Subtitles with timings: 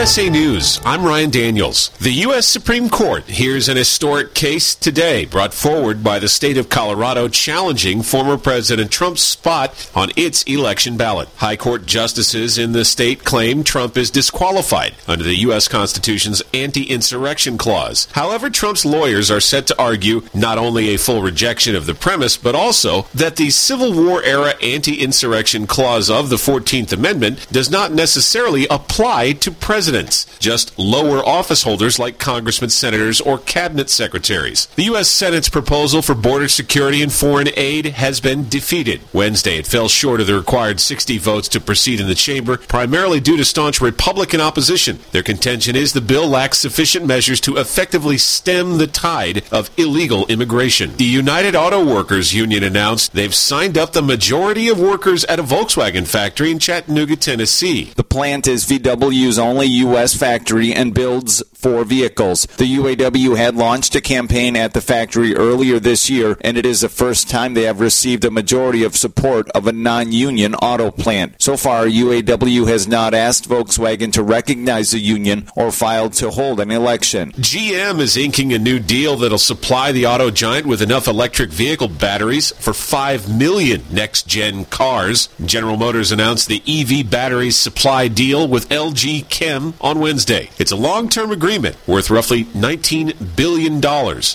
[0.00, 1.90] USA News, I'm Ryan Daniels.
[1.98, 2.48] The U.S.
[2.48, 8.00] Supreme Court hears an historic case today brought forward by the state of Colorado challenging
[8.00, 11.28] former President Trump's spot on its election ballot.
[11.36, 15.68] High Court justices in the state claim Trump is disqualified under the U.S.
[15.68, 18.08] Constitution's anti insurrection clause.
[18.12, 22.38] However, Trump's lawyers are set to argue not only a full rejection of the premise,
[22.38, 27.70] but also that the Civil War era anti insurrection clause of the 14th Amendment does
[27.70, 33.90] not necessarily apply to presidents presidents, just lower office holders like congressmen, senators, or cabinet
[33.90, 34.66] secretaries.
[34.76, 35.08] The U.S.
[35.08, 39.00] Senate's proposal for border security and foreign aid has been defeated.
[39.12, 43.18] Wednesday, it fell short of the required 60 votes to proceed in the chamber, primarily
[43.18, 45.00] due to staunch Republican opposition.
[45.10, 50.24] Their contention is the bill lacks sufficient measures to effectively stem the tide of illegal
[50.28, 50.96] immigration.
[50.98, 55.42] The United Auto Workers Union announced they've signed up the majority of workers at a
[55.42, 57.92] Volkswagen factory in Chattanooga, Tennessee.
[57.96, 60.14] The plant is VW's only U.S.
[60.14, 62.46] factory and builds four vehicles.
[62.56, 66.80] The UAW had launched a campaign at the factory earlier this year, and it is
[66.80, 70.90] the first time they have received a majority of support of a non union auto
[70.90, 71.34] plant.
[71.38, 76.60] So far, UAW has not asked Volkswagen to recognize the union or filed to hold
[76.60, 77.32] an election.
[77.32, 81.88] GM is inking a new deal that'll supply the auto giant with enough electric vehicle
[81.88, 85.28] batteries for 5 million next gen cars.
[85.44, 90.50] General Motors announced the EV battery supply deal with LG Chem on Wednesday.
[90.58, 93.80] It's a long term agreement worth roughly $19 billion.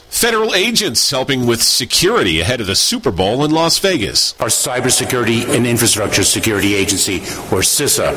[0.10, 4.34] Federal agents helping with security ahead of the Super Bowl in Las Vegas.
[4.40, 7.18] Our Cybersecurity and Infrastructure Security Agency,
[7.52, 8.16] or CISA,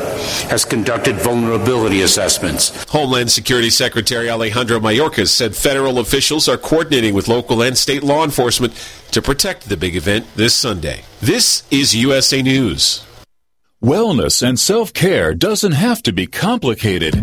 [0.49, 2.83] has conducted vulnerability assessments.
[2.89, 8.23] Homeland Security Secretary Alejandro Mayorkas said federal officials are coordinating with local and state law
[8.23, 8.73] enforcement
[9.11, 11.03] to protect the big event this Sunday.
[11.21, 13.05] This is USA News.
[13.81, 17.15] Wellness and self care doesn't have to be complicated.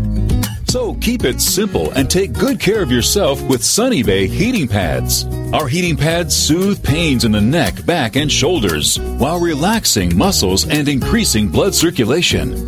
[0.69, 5.25] So keep it simple and take good care of yourself with Sunny Bay heating pads.
[5.53, 10.89] Our heating pads soothe pains in the neck, back, and shoulders while relaxing muscles and
[10.89, 12.67] increasing blood circulation.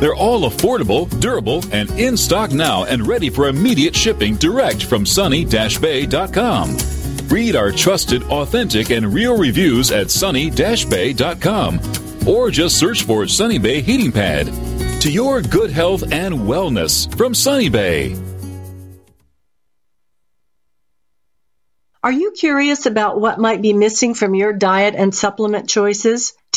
[0.00, 5.04] They're all affordable, durable, and in stock now and ready for immediate shipping direct from
[5.04, 6.76] sunny-bay.com.
[7.28, 11.80] Read our trusted, authentic, and real reviews at sunny-bay.com
[12.26, 14.46] or just search for Sunny Bay Heating Pad.
[15.02, 18.16] To your good health and wellness from Sunny Bay.
[22.02, 26.34] Are you curious about what might be missing from your diet and supplement choices?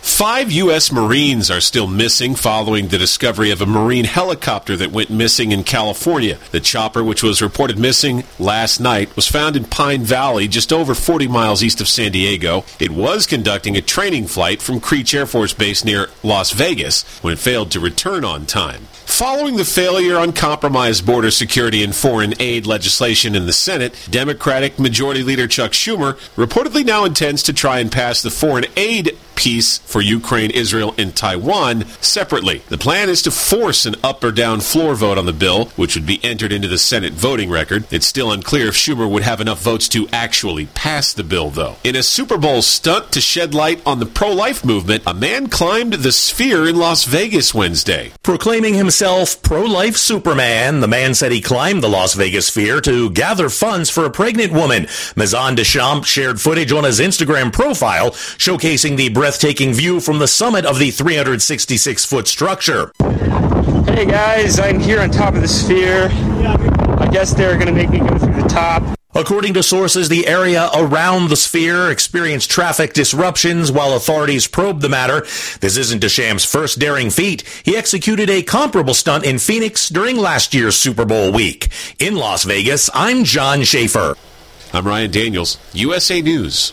[0.00, 0.92] Five U.S.
[0.92, 5.62] Marines are still missing following the discovery of a Marine helicopter that went missing in
[5.62, 6.38] California.
[6.52, 10.94] The chopper, which was reported missing last night, was found in Pine Valley, just over
[10.94, 12.64] 40 miles east of San Diego.
[12.80, 17.34] It was conducting a training flight from Creech Air Force Base near Las Vegas when
[17.34, 18.86] it failed to return on time.
[19.04, 24.78] Following the failure on compromised border security and foreign aid legislation in the Senate, Democratic
[24.78, 29.78] Majority Leader Chuck Schumer reportedly now intends to try and pass the foreign aid piece
[29.86, 32.62] for Ukraine, Israel, and Taiwan separately.
[32.68, 35.94] The plan is to force an up or down floor vote on the bill, which
[35.94, 37.86] would be entered into the Senate voting record.
[37.90, 41.76] It's still unclear if Schumer would have enough votes to actually pass the bill, though.
[41.84, 45.48] In a Super Bowl stunt to shed light on the pro life movement, a man
[45.48, 48.12] climbed the sphere in Las Vegas Wednesday.
[48.22, 53.10] Proclaiming himself pro life Superman, the man said he climbed the Las Vegas sphere to
[53.10, 54.86] gather funds for a pregnant woman.
[55.14, 60.64] Maison Deschamps shared footage on his Instagram profile showcasing the breathtaking view from the summit
[60.64, 62.92] of the 366 foot structure.
[63.86, 66.08] Hey guys, I'm here on top of the sphere.
[66.98, 68.82] I guess they're going to make me go through the top.
[69.14, 74.90] According to sources, the area around the sphere experienced traffic disruptions while authorities probed the
[74.90, 75.20] matter.
[75.60, 77.42] This isn't Deschamps' first daring feat.
[77.64, 81.68] He executed a comparable stunt in Phoenix during last year's Super Bowl week.
[81.98, 84.16] In Las Vegas, I'm John Schaefer.
[84.74, 86.72] I'm Ryan Daniels, USA News.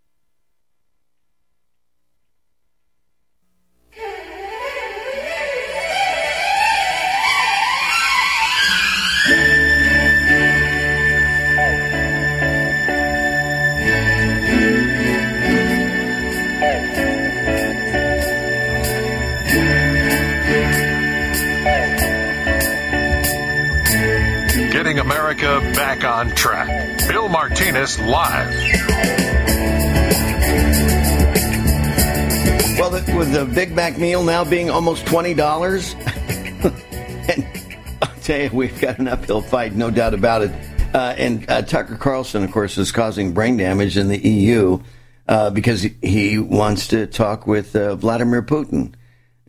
[25.95, 26.99] Back on track.
[27.09, 28.49] Bill Martinez live.
[32.79, 35.93] Well, with the Big Mac meal now being almost twenty dollars,
[36.63, 37.45] and
[38.01, 40.51] I'll tell you, we've got an uphill fight, no doubt about it.
[40.93, 44.79] Uh, and uh, Tucker Carlson, of course, is causing brain damage in the EU
[45.27, 48.93] uh, because he wants to talk with uh, Vladimir Putin.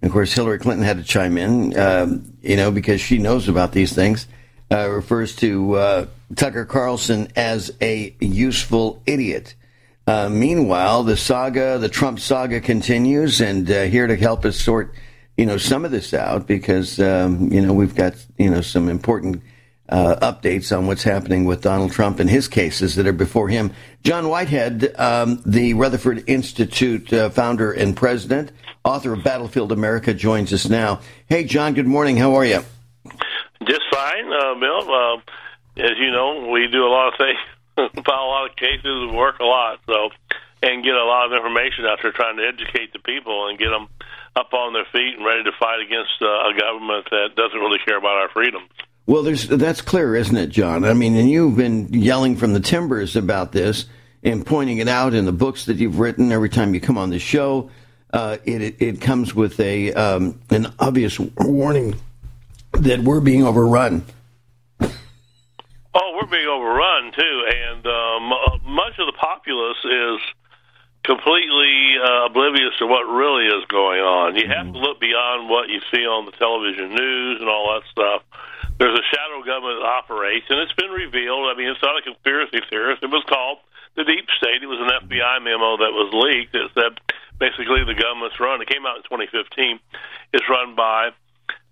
[0.01, 3.49] And of course, Hillary Clinton had to chime in, um, you know, because she knows
[3.49, 4.27] about these things.
[4.73, 6.07] Uh, refers to uh,
[6.37, 9.55] Tucker Carlson as a useful idiot.
[10.07, 14.95] Uh, meanwhile, the saga, the Trump saga continues, and uh, here to help us sort,
[15.37, 18.89] you know, some of this out because um, you know we've got you know some
[18.89, 19.43] important
[19.89, 23.73] uh, updates on what's happening with Donald Trump and his cases that are before him.
[24.03, 28.51] John Whitehead, um, the Rutherford Institute uh, founder and president,
[28.85, 31.01] author of Battlefield America, joins us now.
[31.29, 31.75] Hey, John.
[31.75, 32.17] Good morning.
[32.17, 32.65] How are you?
[33.69, 35.23] Just fine, uh, Bill.
[35.77, 37.39] As you know, we do a lot of things,
[38.05, 40.11] file a lot of cases, work a lot, so
[40.63, 43.71] and get a lot of information out there, trying to educate the people and get
[43.71, 43.89] them
[44.37, 47.81] up on their feet and ready to fight against uh, a government that doesn't really
[47.85, 48.69] care about our freedoms.
[49.07, 50.85] Well, there's that's clear, isn't it, John?
[50.85, 53.87] I mean, and you've been yelling from the timbers about this
[54.23, 56.31] and pointing it out in the books that you've written.
[56.31, 57.71] Every time you come on the show,
[58.13, 61.97] uh, it, it, it comes with a um, an obvious warning
[62.75, 64.05] that we're being overrun.
[66.23, 68.31] We're being overrun too, and um,
[68.63, 70.23] much of the populace is
[71.03, 74.39] completely uh, oblivious to what really is going on.
[74.39, 77.83] You have to look beyond what you see on the television news and all that
[77.91, 78.23] stuff.
[78.79, 81.51] There's a shadow government that operates, and it's been revealed.
[81.51, 83.03] I mean, it's not a conspiracy theorist.
[83.03, 83.59] It was called
[83.99, 84.63] the Deep State.
[84.63, 86.55] It was an FBI memo that was leaked.
[86.55, 87.03] It said
[87.43, 88.63] basically the government's run.
[88.63, 89.83] It came out in 2015.
[90.39, 91.11] It's run by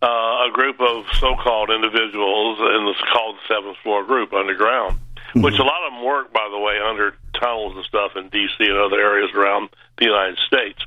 [0.02, 4.98] uh, a group of so-called individuals, and this called the Seventh Floor Group underground.
[5.30, 5.42] Mm-hmm.
[5.42, 8.64] Which a lot of them work, by the way, under tunnels and stuff in D.C.
[8.64, 10.82] and other areas around the United States.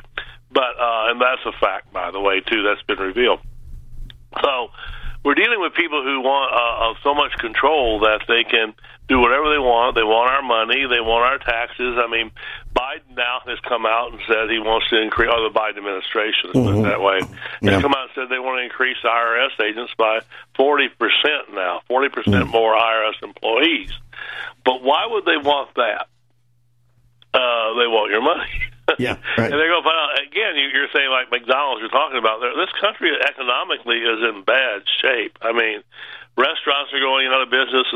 [0.51, 2.61] But uh, and that's a fact, by the way, too.
[2.61, 3.39] That's been revealed.
[4.41, 4.69] So
[5.23, 8.73] we're dealing with people who want uh, uh, so much control that they can
[9.07, 9.95] do whatever they want.
[9.95, 10.85] They want our money.
[10.87, 11.97] They want our taxes.
[11.99, 12.31] I mean,
[12.75, 16.51] Biden now has come out and said he wants to increase, or the Biden administration
[16.53, 16.83] has mm-hmm.
[16.83, 17.19] that way,
[17.61, 17.71] yeah.
[17.71, 20.21] has come out and said they want to increase IRS agents by
[20.57, 20.89] 40%
[21.53, 23.91] now, 40% mm hmm more IRS employees.
[24.63, 26.07] But why would they want that?
[27.33, 28.45] Uh, they want your money.
[28.99, 29.49] yeah, right.
[29.49, 30.53] and they're going to find out again.
[30.53, 31.81] You're saying like McDonald's.
[31.81, 32.53] You're talking about there.
[32.53, 35.39] This country economically is in bad shape.
[35.41, 35.81] I mean,
[36.37, 37.87] restaurants are going out of business.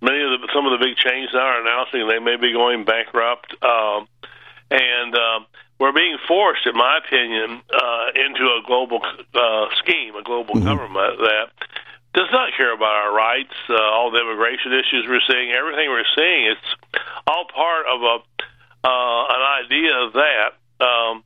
[0.00, 2.84] Many of the some of the big chains now are announcing they may be going
[2.84, 4.08] bankrupt, um,
[4.70, 5.46] and um,
[5.78, 9.04] we're being forced, in my opinion, uh, into a global
[9.34, 10.66] uh, scheme, a global mm-hmm.
[10.66, 11.52] government that
[12.14, 16.08] does not care about our rights, uh, all the immigration issues we're seeing, everything we're
[16.14, 16.46] seeing.
[16.46, 16.70] It's
[17.26, 18.16] all part of a
[18.84, 20.50] uh, an idea that
[20.84, 21.24] um,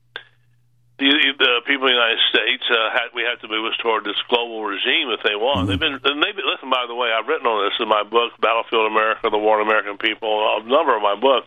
[0.98, 4.02] the, the people in the United States uh, had, we have to move us toward
[4.02, 5.66] this global regime if they want.
[5.66, 5.68] Mm-hmm.
[5.70, 6.70] They've been and they've been, listen.
[6.70, 9.66] By the way, I've written on this in my book, Battlefield America: The War on
[9.66, 10.30] American People.
[10.30, 11.46] A number of my books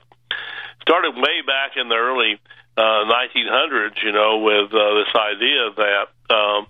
[0.83, 2.39] started way back in the early
[2.75, 3.99] uh, 1900s.
[4.03, 6.05] You know, with uh, this idea that.
[6.31, 6.67] Um,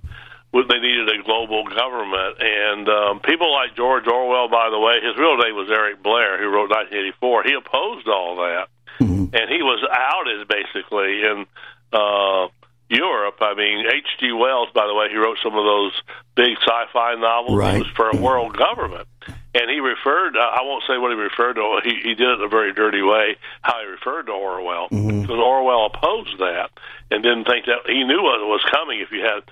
[0.51, 2.35] they needed a global government.
[2.39, 6.37] And um, people like George Orwell, by the way, his real name was Eric Blair,
[6.37, 7.43] who wrote 1984.
[7.43, 8.67] He opposed all that,
[9.01, 9.35] mm-hmm.
[9.35, 11.45] and he was outed basically in
[11.93, 12.47] uh,
[12.89, 13.37] Europe.
[13.41, 14.31] I mean, H.G.
[14.33, 15.93] Wells, by the way, he wrote some of those
[16.35, 17.57] big sci-fi novels.
[17.57, 17.75] Right.
[17.75, 19.07] It was for a world government.
[19.53, 22.39] And he referred, uh, I won't say what he referred to, he, he did it
[22.39, 24.87] in a very dirty way, how he referred to Orwell.
[24.89, 25.21] Mm-hmm.
[25.21, 26.71] Because Orwell opposed that
[27.11, 29.43] and didn't think that, he knew what was coming if you had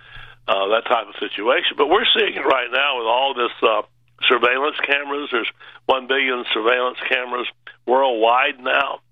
[0.47, 1.75] uh, that type of situation.
[1.77, 3.83] But we're seeing it right now with all this uh,
[4.27, 5.29] surveillance cameras.
[5.31, 5.51] There's
[5.87, 7.47] 1 billion surveillance cameras
[7.85, 9.08] worldwide now, mm-hmm.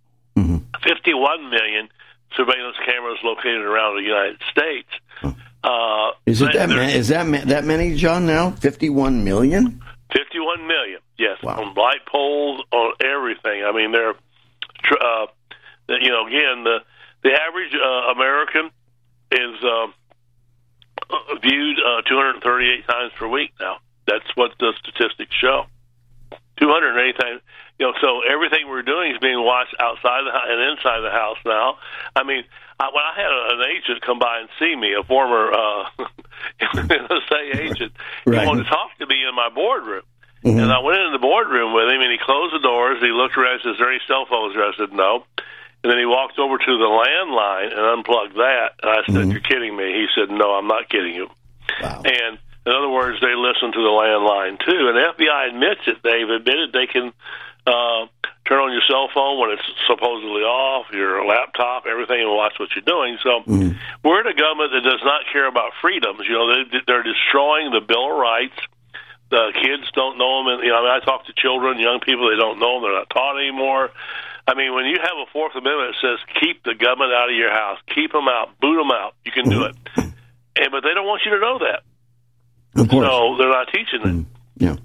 [0.88, 1.90] 51 million
[2.36, 4.90] surveillance cameras located around the United States.
[5.64, 8.26] Uh, is it that many, is that that many, John?
[8.26, 9.82] Now, 51 million.
[10.14, 11.00] 51 million.
[11.18, 11.62] Yes, wow.
[11.62, 13.64] on light poles, on everything.
[13.66, 15.26] I mean, they're, uh,
[15.90, 16.80] you know, again, the
[17.24, 18.72] the average uh, American
[19.32, 19.64] is.
[19.64, 19.88] Uh,
[21.10, 23.78] uh, viewed uh, 238 times per week now.
[24.08, 25.66] That's what the statistics show.
[26.58, 27.42] 280 times.
[27.80, 31.14] You know, so everything we're doing is being watched outside the house and inside the
[31.14, 31.78] house now.
[32.16, 32.44] I mean,
[32.80, 35.90] I, when I had an agent come by and see me, a former uh,
[36.74, 37.94] NSA agent,
[38.26, 38.42] right.
[38.42, 40.04] he wanted to talk to me in my boardroom.
[40.44, 40.60] Mm-hmm.
[40.60, 43.02] And I went into the boardroom with him, and he closed the doors.
[43.02, 44.66] He looked around and said, Is there any cell phones there?
[44.66, 45.26] I said, No.
[45.84, 48.82] And then he walked over to the landline and unplugged that.
[48.82, 49.32] And I said, mm-hmm.
[49.32, 51.30] "You're kidding me." He said, "No, I'm not kidding you."
[51.82, 52.02] Wow.
[52.04, 54.92] And in other words, they listen to the landline too.
[54.92, 56.04] And the FBI admits it.
[56.04, 57.16] They've admitted they can
[57.64, 58.12] uh,
[58.44, 62.76] turn on your cell phone when it's supposedly off, your laptop, everything, and watch what
[62.76, 63.16] you're doing.
[63.24, 63.80] So mm-hmm.
[64.04, 66.28] we're in a government that does not care about freedoms.
[66.28, 68.60] You know, they, they're destroying the Bill of Rights.
[69.32, 72.04] The kids don't know them, and you know, I, mean, I talk to children, young
[72.04, 72.28] people.
[72.28, 72.84] They don't know them.
[72.84, 73.96] They're not taught anymore.
[74.44, 77.36] I mean, when you have a Fourth Amendment that says keep the government out of
[77.36, 79.76] your house, keep them out, boot them out, you can do it.
[79.96, 81.84] And but they don't want you to know that.
[82.76, 83.08] Of course.
[83.08, 84.06] So they're not teaching it.
[84.06, 84.26] Mm,
[84.58, 84.76] yeah.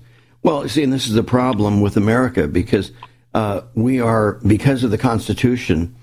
[0.43, 2.93] Well, see, and this is the problem with America because
[3.35, 5.95] uh, we are because of the Constitution.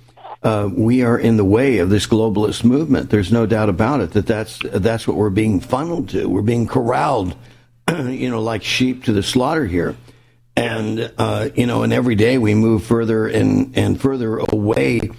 [0.42, 3.10] Uh, we are in the way of this globalist movement.
[3.10, 6.28] There's no doubt about it that that's that's what we're being funneled to.
[6.28, 7.36] We're being corralled,
[7.90, 9.98] you know, like sheep to the slaughter here
[10.60, 15.10] and uh, you know, and every day we move further and and further away,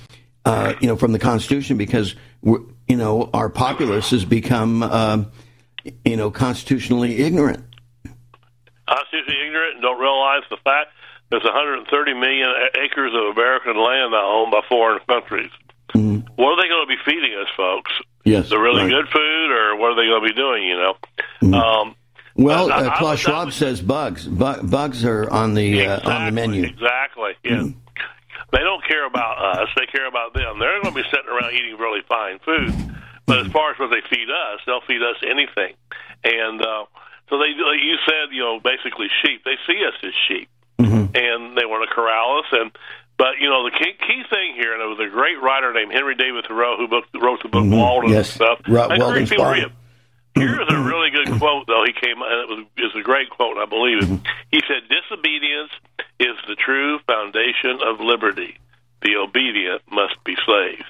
[0.45, 5.25] uh, you know, from the Constitution because you know our populace has become, uh,
[6.05, 7.65] you know, constitutionally ignorant.
[8.89, 10.91] Constitutionally ignorant and don't realize the fact
[11.31, 12.49] there's 130 million
[12.83, 15.51] acres of American land now owned by foreign countries.
[15.95, 16.27] Mm-hmm.
[16.37, 17.93] What are they going to be feeding us, folks?
[18.25, 18.91] Yes, the really right.
[18.91, 20.65] good food, or what are they going to be doing?
[20.65, 20.95] You know.
[21.43, 21.55] Mm-hmm.
[21.55, 21.97] Um,
[22.37, 24.27] well, uh, Klaus Schwab says bugs.
[24.27, 26.65] Bu- bugs are on the exactly, uh, on the menu.
[26.65, 27.33] Exactly.
[27.45, 27.51] Yeah.
[27.53, 27.75] Mm.
[28.53, 29.69] They don't care about us.
[29.77, 30.59] They care about them.
[30.59, 32.75] They're going to be sitting around eating really fine food.
[33.31, 35.79] But as far as what they feed us, they'll feed us anything.
[36.27, 36.85] And uh,
[37.31, 39.47] so they, like you said, you know, basically sheep.
[39.47, 41.15] They see us as sheep, mm-hmm.
[41.15, 42.51] and they want to corral us.
[42.51, 42.73] And
[43.17, 45.93] but you know, the key, key thing here, and it was a great writer named
[45.93, 47.79] Henry David Thoreau who book, wrote the book mm-hmm.
[47.79, 48.29] Walden yes.
[48.29, 48.59] and stuff.
[48.67, 49.27] Right, Walden
[50.35, 51.85] Here's a really good quote, though.
[51.85, 54.09] He came, and it was is a great quote, I believe it.
[54.51, 55.71] He said, "Disobedience
[56.19, 58.59] is the true foundation of liberty.
[59.03, 60.87] The obedient must be slaves."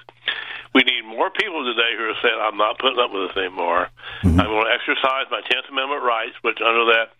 [0.74, 3.88] We need more people today who are saying, "I'm not putting up with this anymore.
[4.22, 4.40] Mm-hmm.
[4.40, 7.10] I'm going to exercise my Tenth Amendment rights, which under that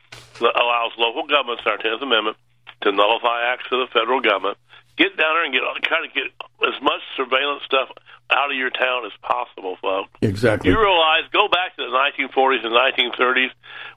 [0.40, 2.36] allows local governments, our Tenth Amendment,
[2.82, 4.56] to nullify acts of the federal government.
[5.00, 6.28] Get down there and get kind of get
[6.60, 7.88] as much surveillance stuff
[8.28, 10.12] out of your town as possible, folks.
[10.20, 10.68] Exactly.
[10.68, 13.48] You realize, go back to the 1940s and 1930s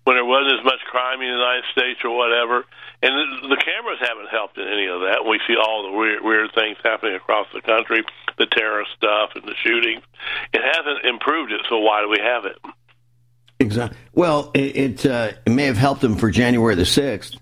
[0.07, 2.63] when there wasn't as much crime in the United States or whatever,
[3.03, 5.27] and the, the cameras haven't helped in any of that.
[5.27, 8.07] We see all the weird, weird things happening across the country,
[8.37, 10.07] the terrorist stuff and the shootings.
[10.55, 12.57] It hasn't improved it, so why do we have it?
[13.59, 13.99] Exactly.
[14.13, 17.35] Well, it it, uh, it may have helped them for January the sixth.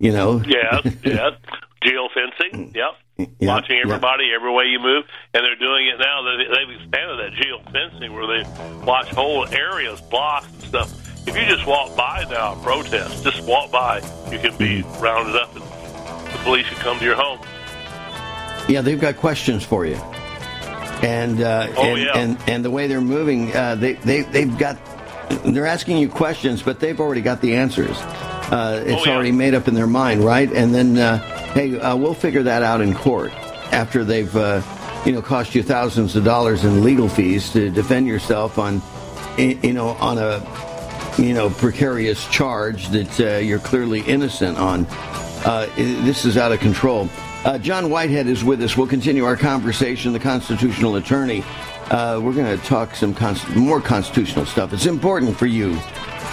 [0.00, 0.42] You know.
[0.42, 0.80] Yeah.
[1.04, 1.30] Yeah.
[1.82, 2.74] Geofencing.
[2.74, 2.94] Yep
[3.38, 4.36] yeah, watching everybody yeah.
[4.36, 6.22] every way you move, and they're doing it now.
[6.22, 11.28] They've expanded that geofencing where they watch whole areas, blocks, and stuff.
[11.28, 13.98] If you just walk by now, protest, just walk by,
[14.30, 17.38] you can be rounded up, and the police can come to your home.
[18.68, 19.96] Yeah, they've got questions for you,
[21.02, 22.18] and uh, oh, and, yeah.
[22.18, 24.78] and and the way they're moving, uh, they they they've got
[25.44, 27.98] they're asking you questions, but they've already got the answers.
[28.50, 29.14] Uh, it's oh, yeah.
[29.14, 30.50] already made up in their mind, right?
[30.52, 31.18] And then, uh,
[31.52, 33.32] hey, uh, we'll figure that out in court
[33.72, 34.60] after they've, uh,
[35.06, 38.82] you know, cost you thousands of dollars in legal fees to defend yourself on,
[39.38, 40.42] you know, on a,
[41.16, 44.86] you know, precarious charge that uh, you're clearly innocent on.
[45.44, 47.08] Uh, this is out of control.
[47.44, 48.76] Uh, John Whitehead is with us.
[48.76, 50.12] We'll continue our conversation.
[50.12, 51.44] The constitutional attorney.
[51.90, 54.72] Uh, we're going to talk some const- more constitutional stuff.
[54.72, 55.78] It's important for you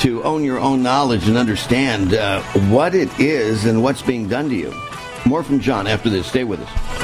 [0.02, 4.50] to own your own knowledge and understand uh, what it is and what's being done
[4.50, 4.74] to you.
[5.26, 6.28] More from John after this.
[6.28, 6.98] Stay with us.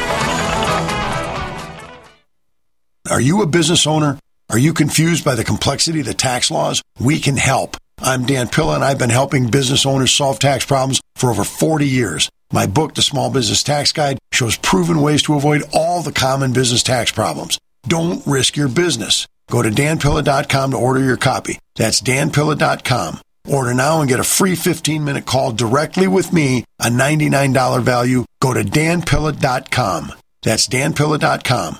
[3.10, 4.18] Are you a business owner?
[4.50, 6.82] Are you confused by the complexity of the tax laws?
[7.00, 7.78] We can help.
[8.00, 11.88] I'm Dan Pilla, and I've been helping business owners solve tax problems for over 40
[11.88, 12.30] years.
[12.52, 16.54] My book, The Small Business Tax Guide, shows proven ways to avoid all the common
[16.54, 17.58] business tax problems.
[17.88, 19.26] Don't risk your business.
[19.50, 21.60] Go to danpilla.com to order your copy.
[21.76, 23.22] That's danpilla.com.
[23.50, 28.26] Order now and get a free 15 minute call directly with me, a $99 value.
[28.42, 30.14] Go to danpilla.com.
[30.42, 31.80] That's danpilla.com.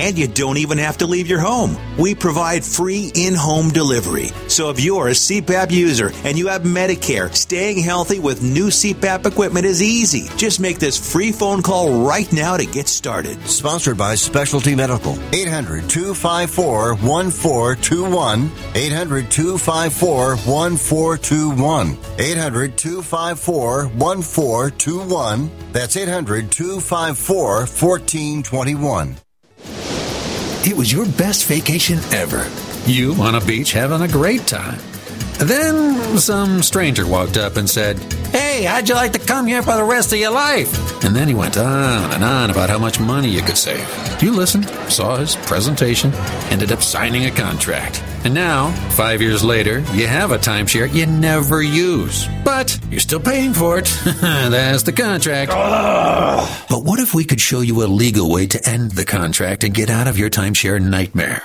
[0.00, 1.76] You don't even have to leave your home.
[1.98, 4.28] We provide free in home delivery.
[4.48, 9.26] So if you're a CPAP user and you have Medicare, staying healthy with new CPAP
[9.26, 10.28] equipment is easy.
[10.38, 13.38] Just make this free phone call right now to get started.
[13.46, 15.18] Sponsored by Specialty Medical.
[15.34, 18.50] 800 254 1421.
[18.74, 21.98] 800 254 1421.
[22.18, 25.50] 800 254 1421.
[25.72, 29.16] That's 800 254 1421.
[30.62, 32.46] It was your best vacation ever.
[32.84, 34.89] You on a beach having a great time.
[35.40, 37.98] Then some stranger walked up and said,
[38.30, 41.02] Hey, how'd you like to come here for the rest of your life?
[41.02, 43.88] And then he went on and on about how much money you could save.
[44.22, 46.12] You listened, saw his presentation,
[46.50, 48.04] ended up signing a contract.
[48.22, 52.28] And now, five years later, you have a timeshare you never use.
[52.44, 53.86] But you're still paying for it.
[54.04, 55.52] That's the contract.
[55.52, 59.72] But what if we could show you a legal way to end the contract and
[59.72, 61.42] get out of your timeshare nightmare?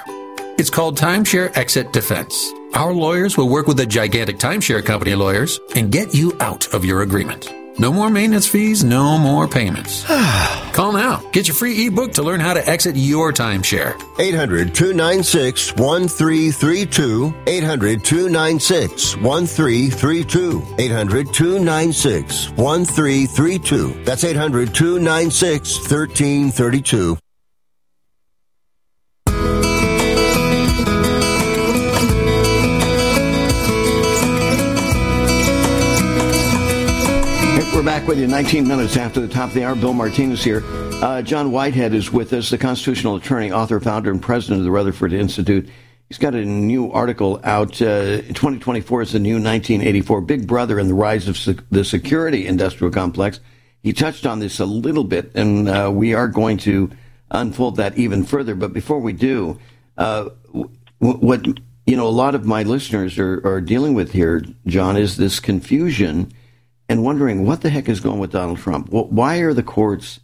[0.58, 2.54] It's called Timeshare Exit Defense.
[2.76, 6.86] Our lawyers will work with the gigantic timeshare company lawyers and get you out of
[6.86, 7.52] your agreement.
[7.78, 10.06] No more maintenance fees, no more payments.
[10.72, 11.22] Call now.
[11.34, 14.02] Get your free ebook to learn how to exit your timeshare.
[14.18, 17.34] 800 296 1332.
[17.48, 20.76] 800 296 1332.
[20.78, 24.04] 800 296 1332.
[24.06, 27.18] That's 800 296 1332.
[37.76, 39.76] We're back with you 19 minutes after the top of the hour.
[39.76, 40.64] Bill Martinez here.
[41.04, 44.72] Uh, John Whitehead is with us, the constitutional attorney, author, founder, and president of the
[44.72, 45.68] Rutherford Institute.
[46.08, 47.82] He's got a new article out.
[47.82, 51.38] Uh, 2024 is the new 1984 Big Brother and the Rise of
[51.70, 53.42] the Security Industrial Complex.
[53.84, 56.90] he touched on this a little bit, and uh, we are going to
[57.30, 58.56] unfold that even further.
[58.56, 59.60] But before we do,
[59.98, 60.30] uh,
[61.00, 61.46] what
[61.86, 65.42] you know, a lot of my listeners are, are dealing with here, John, is this
[65.42, 66.32] confusion
[66.88, 68.90] and wondering what the heck is going with Donald Trump.
[68.90, 70.20] Why are the courts?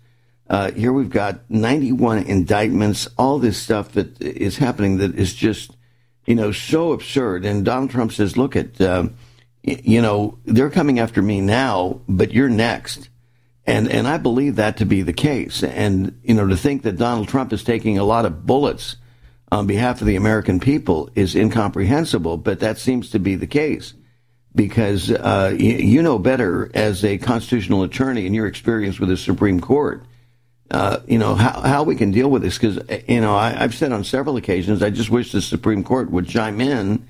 [0.49, 5.77] Uh, here we've got 91 indictments, all this stuff that is happening that is just,
[6.25, 7.45] you know, so absurd.
[7.45, 9.07] And Donald Trump says, look at, uh,
[9.63, 13.09] you know, they're coming after me now, but you're next.
[13.65, 15.63] And, and I believe that to be the case.
[15.63, 18.97] And, you know, to think that Donald Trump is taking a lot of bullets
[19.51, 23.93] on behalf of the American people is incomprehensible, but that seems to be the case
[24.53, 29.59] because uh, you, know better as a constitutional attorney and your experience with the Supreme
[29.59, 30.03] Court.
[30.69, 33.75] Uh, you know how, how we can deal with this because you know I, have
[33.75, 37.07] said on several occasions I just wish the Supreme Court would chime in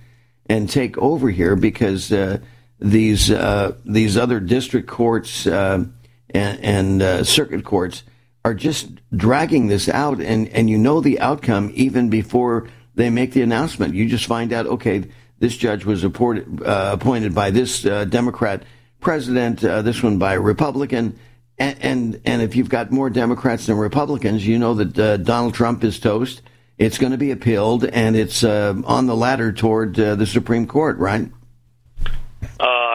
[0.47, 2.39] and take over here because uh,
[2.79, 5.85] these uh, these other district courts uh,
[6.31, 8.03] and, and uh, circuit courts
[8.43, 13.33] are just dragging this out, and, and you know the outcome even before they make
[13.33, 13.93] the announcement.
[13.93, 15.03] You just find out, okay,
[15.41, 18.63] this judge was appointed, uh, appointed by this uh, Democrat
[18.99, 21.19] president, uh, this one by a Republican.
[21.57, 25.55] And, and, and if you've got more Democrats than Republicans, you know that uh, Donald
[25.55, 26.43] Trump is toast.
[26.77, 30.67] It's going to be appealed, and it's uh, on the ladder toward uh, the Supreme
[30.67, 31.29] Court, right?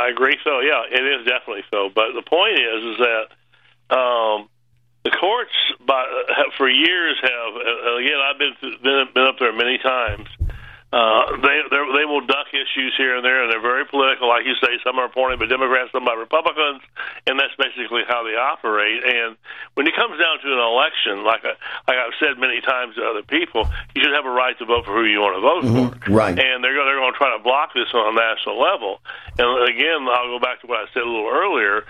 [0.07, 0.39] I agree.
[0.45, 1.91] So yeah, it is definitely so.
[1.93, 4.49] But the point is, is that um,
[5.05, 5.53] the courts,
[5.85, 6.05] by,
[6.57, 8.19] for years, have again.
[8.23, 10.29] I've been been, been up there many times.
[10.93, 14.29] Uh, they they will duck issues here and there, and they're very political.
[14.29, 16.81] Like you say, some are appointed by Democrats, some by Republicans,
[17.27, 19.03] and that's basically how they operate.
[19.03, 19.37] And
[19.75, 21.59] when it comes down to an election, like I,
[21.91, 23.67] like I've said many times to other people,
[23.99, 26.07] you should have a right to vote for who you want to vote mm-hmm.
[26.07, 26.13] for.
[26.13, 26.39] Right.
[26.39, 29.03] And they're going they're going to try to block this on a national level.
[29.43, 31.83] And again, I'll go back to what I said a little earlier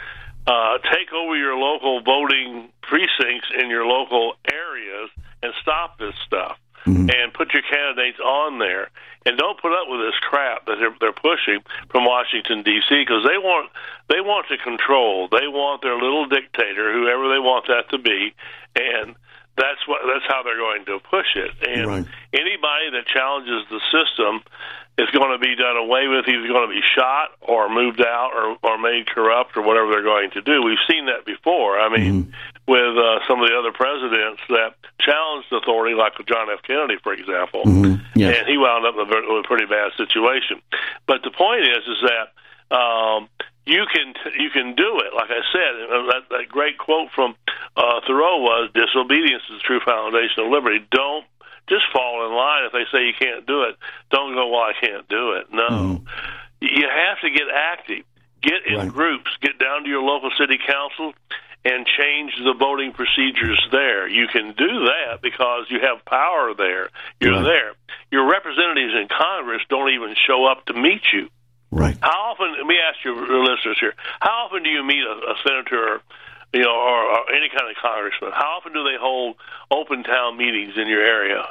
[0.47, 5.11] uh, take over your local voting precincts in your local areas
[5.43, 6.57] and stop this stuff.
[6.87, 7.11] Mm-hmm.
[7.11, 8.91] And put your candidates on there,
[9.27, 11.59] and don't put up with this crap that they're, they're pushing
[11.91, 13.03] from Washington D.C.
[13.03, 13.71] because they want
[14.09, 15.27] they want to control.
[15.27, 18.35] They want their little dictator, whoever they want that to be,
[18.77, 19.17] and
[19.57, 21.51] that's what that's how they're going to push it.
[21.67, 22.07] And right.
[22.33, 24.47] anybody that challenges the system
[24.99, 26.25] is going to be done away with.
[26.25, 30.03] He's going to be shot or moved out or, or made corrupt or whatever they're
[30.03, 30.63] going to do.
[30.63, 31.79] We've seen that before.
[31.79, 32.31] I mean, mm-hmm.
[32.67, 36.63] With uh, some of the other presidents that challenged authority, like John F.
[36.63, 38.03] Kennedy, for example, mm-hmm.
[38.15, 38.39] yes.
[38.39, 40.61] and he wound up in a, in a pretty bad situation.
[41.07, 42.33] But the point is, is that.
[42.67, 43.29] Um,
[43.65, 45.15] you can you can do it.
[45.15, 47.35] Like I said, that, that great quote from
[47.77, 51.25] uh, Thoreau was, "Disobedience is the true foundation of liberty." Don't
[51.69, 52.65] just fall in line.
[52.65, 53.77] If they say you can't do it,
[54.11, 55.47] don't go, well, I can't do it.
[55.53, 55.69] No.
[55.69, 56.05] Mm-hmm.
[56.61, 58.05] You have to get active.
[58.43, 58.89] Get in right.
[58.89, 59.31] groups.
[59.41, 61.13] Get down to your local city council
[61.67, 64.07] and change the voting procedures there.
[64.09, 66.91] You can do that because you have power there.
[67.21, 67.43] You're right.
[67.43, 67.73] there.
[68.13, 71.29] Your representatives in Congress don't even show up to meet you.
[71.73, 71.99] Right.
[72.01, 72.55] How often?
[72.57, 73.95] Let me ask your listeners here.
[74.21, 76.01] How often do you meet a, a senator or,
[76.55, 79.35] you know, or, or any kind of congressman, how often do they hold
[79.71, 81.43] open town meetings in your area?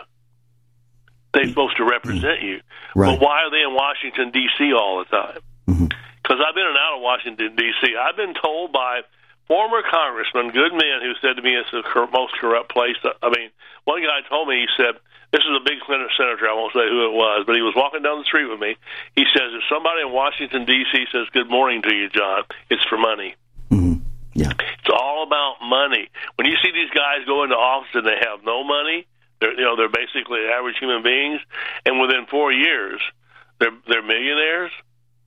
[1.33, 2.61] They're supposed to represent you.
[2.95, 3.19] Right.
[3.19, 4.71] But why are they in Washington D.C.
[4.71, 5.39] all the time?
[5.67, 5.85] Mm-hmm.
[5.85, 6.47] Because mm-hmm.
[6.47, 7.93] I've been in and out of Washington D.C.
[7.99, 9.01] I've been told by
[9.47, 12.97] former congressman, good men, who said to me it's the most corrupt place.
[13.03, 13.49] I mean,
[13.85, 14.99] one guy told me he said
[15.31, 16.47] this is a big senator.
[16.47, 18.77] I won't say who it was, but he was walking down the street with me.
[19.15, 21.05] He says if somebody in Washington D.C.
[21.11, 23.35] says good morning to you, John, it's for money.
[23.69, 24.01] Mm-hmm.
[24.33, 24.51] Yeah.
[24.51, 26.09] It's all about money.
[26.35, 29.07] When you see these guys go into office and they have no money,
[29.39, 31.41] they're you know they're basically average human beings,
[31.85, 33.01] and within four years,
[33.59, 34.71] they're they're millionaires.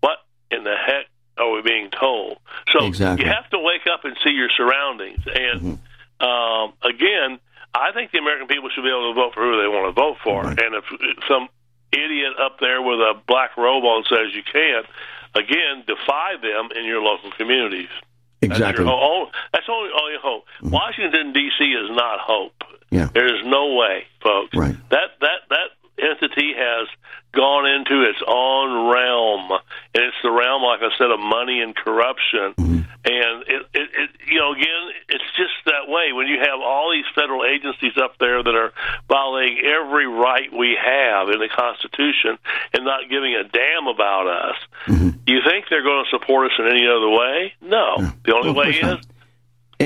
[0.00, 0.18] What
[0.50, 1.07] in the heck
[1.38, 2.38] are we being told?
[2.72, 3.27] So exactly.
[3.27, 5.20] you have to wake up and see your surroundings.
[5.27, 6.24] And mm-hmm.
[6.24, 7.38] um, again,
[7.74, 10.01] I think the American people should be able to vote for who they want to
[10.01, 10.42] vote for.
[10.42, 10.59] Right.
[10.61, 10.85] And if
[11.29, 11.48] some
[11.92, 14.87] idiot up there with a black robe on says you can't,
[15.35, 17.92] again, defy them in your local communities.
[18.40, 18.85] Exactly.
[18.85, 19.90] That's, your, that's only
[20.22, 20.44] hope.
[20.62, 20.70] Mm-hmm.
[20.70, 21.64] Washington D.C.
[21.64, 22.55] is not hope.
[22.90, 23.09] Yeah.
[23.12, 24.57] There is no way, folks.
[24.57, 24.77] Right.
[24.90, 26.88] That that that entity has
[27.33, 29.61] gone into its own realm,
[29.98, 32.54] and it's the realm, like I said, of money and corruption.
[32.54, 32.87] Mm-hmm.
[33.02, 36.12] And it, it, it, you know, again, it's just that way.
[36.14, 38.70] When you have all these federal agencies up there that are
[39.08, 42.38] violating every right we have in the Constitution
[42.72, 44.56] and not giving a damn about us,
[44.87, 45.18] mm-hmm.
[45.26, 47.54] you think they're going to support us in any other way?
[47.61, 48.12] No.
[48.22, 49.02] The only well, way is.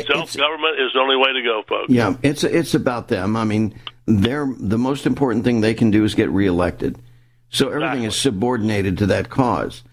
[0.07, 1.92] Self government is the only way to go, folks.
[1.92, 3.37] Yeah, it's it's about them.
[3.37, 6.98] I mean, they're the most important thing they can do is get reelected.
[7.51, 8.07] So everything exactly.
[8.07, 9.85] is subordinated to that cause.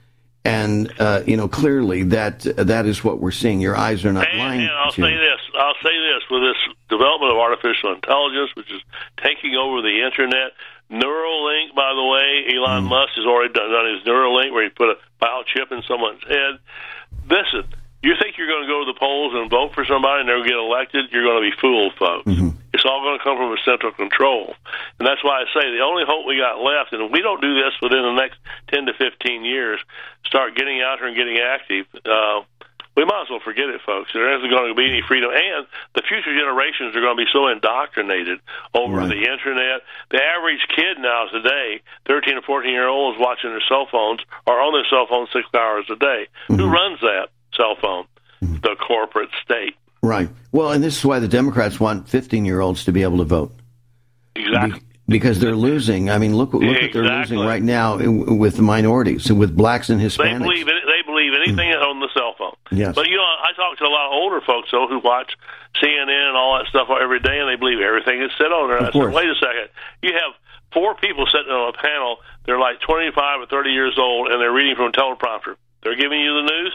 [0.50, 3.62] And uh, you know clearly that that is what we're seeing.
[3.62, 4.62] Your eyes are not and, lying.
[4.62, 6.58] And I'll say this: I'll say this with this
[6.90, 8.82] development of artificial intelligence, which is
[9.18, 10.54] taking over the internet.
[10.90, 12.90] Neuralink, by the way, Elon Mm.
[12.90, 16.58] Musk has already done, done his Neuralink, where he put a biochip in someone's head.
[17.30, 17.66] Listen,
[18.02, 20.48] you think you're going to go to the polls and vote for somebody and to
[20.48, 21.12] get elected?
[21.12, 22.28] You're going to be fooled, folks.
[22.74, 24.56] It's all going to come from a central control,
[25.00, 27.42] and that's why I say the only hope we got left, and if we don't
[27.42, 28.40] do this within the next
[28.72, 29.82] ten to fifteen years,
[30.24, 31.88] start getting out here and getting active.
[32.06, 32.46] Uh,
[32.96, 34.12] we might as well forget it, folks.
[34.14, 37.32] There isn't going to be any freedom, and the future generations are going to be
[37.32, 38.40] so indoctrinated
[38.74, 39.84] over the internet.
[40.12, 44.62] The average kid now today, thirteen or fourteen year olds, watching their cell phones are
[44.62, 46.28] on their cell phone six hours a day.
[46.48, 47.30] Who runs that
[47.60, 48.06] cell phone?
[48.42, 48.62] Mm-hmm.
[48.62, 49.76] The corporate state.
[50.02, 50.30] Right.
[50.52, 53.26] Well, and this is why the Democrats want 15 year olds to be able to
[53.26, 53.54] vote.
[54.36, 54.82] Exactly.
[55.08, 56.10] Because they're losing.
[56.10, 60.00] I mean, look, look what they're losing right now with the minorities, with blacks and
[60.00, 60.38] Hispanics.
[60.38, 61.82] They believe it, they believe anything mm.
[61.82, 62.56] on the cell phone.
[62.72, 62.94] Yes.
[62.94, 65.34] But you know, I talk to a lot of older folks though who watch
[65.82, 68.78] CNN and all that stuff every day, and they believe everything is said on there.
[68.78, 69.70] Of I said, wait a second,
[70.04, 70.38] you have
[70.74, 72.18] four people sitting on a panel.
[72.46, 75.58] They're like 25 or 30 years old, and they're reading from a teleprompter.
[75.84, 76.74] They're giving you the news.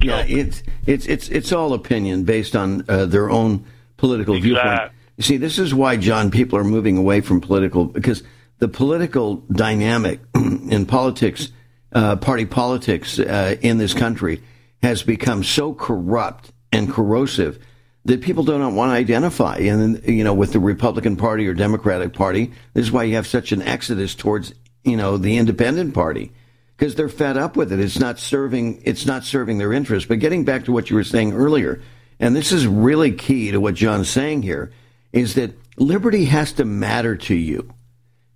[0.00, 3.64] Yeah, it's it's it's it's all opinion based on uh, their own
[3.96, 4.92] political viewpoint.
[5.16, 8.22] You see, this is why John people are moving away from political because
[8.58, 11.50] the political dynamic in politics,
[11.92, 14.42] uh, party politics uh, in this country
[14.82, 17.58] has become so corrupt and corrosive
[18.04, 19.56] that people do not want to identify.
[19.56, 23.26] And you know, with the Republican Party or Democratic Party, this is why you have
[23.26, 26.32] such an exodus towards you know the Independent Party
[26.76, 27.80] because they're fed up with it.
[27.80, 28.82] It's not serving.
[28.84, 30.08] It's not serving their interest.
[30.08, 31.80] But getting back to what you were saying earlier,
[32.20, 34.72] and this is really key to what John's saying here,
[35.12, 37.72] is that liberty has to matter to you.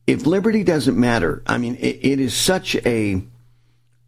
[0.07, 3.23] If liberty doesn't matter, I mean, it, it is such a,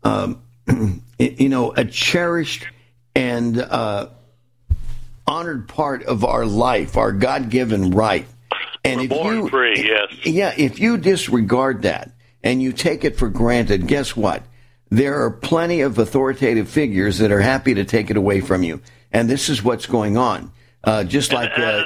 [0.03, 0.43] um,
[1.19, 2.67] you know, a cherished
[3.15, 4.09] and uh,
[5.27, 8.27] honored part of our life, our God-given right.
[8.85, 10.27] And We're if born you, free, yes.
[10.27, 12.11] yeah, if you disregard that
[12.43, 14.43] and you take it for granted, guess what?
[14.91, 18.83] There are plenty of authoritative figures that are happy to take it away from you.
[19.11, 20.53] And this is what's going on.
[20.85, 21.85] Uh, just like, uh,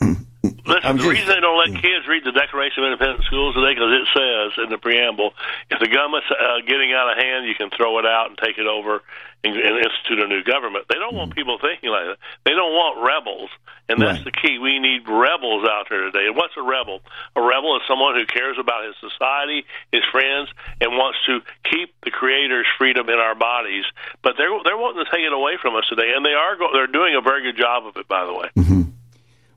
[0.42, 1.82] Listen, the reason they don't let mm.
[1.82, 5.34] kids read the Declaration of Independent Schools today because it says in the preamble,
[5.70, 8.58] if the government's uh, getting out of hand, you can throw it out and take
[8.58, 9.02] it over
[9.44, 10.86] and, and institute a new government.
[10.90, 11.38] They don't want mm.
[11.38, 12.18] people thinking like that.
[12.42, 13.50] They don't want rebels,
[13.86, 14.58] and that's the key.
[14.58, 16.26] We need rebels out there today.
[16.26, 17.02] And what's a rebel?
[17.34, 20.50] A rebel is someone who cares about his society, his friends,
[20.82, 23.84] and wants to keep the Creator's freedom in our bodies.
[24.22, 26.74] But they're they're wanting to take it away from us today, and they are go-
[26.74, 28.48] they're doing a very good job of it, by the way.
[28.58, 29.01] Mm-hmm.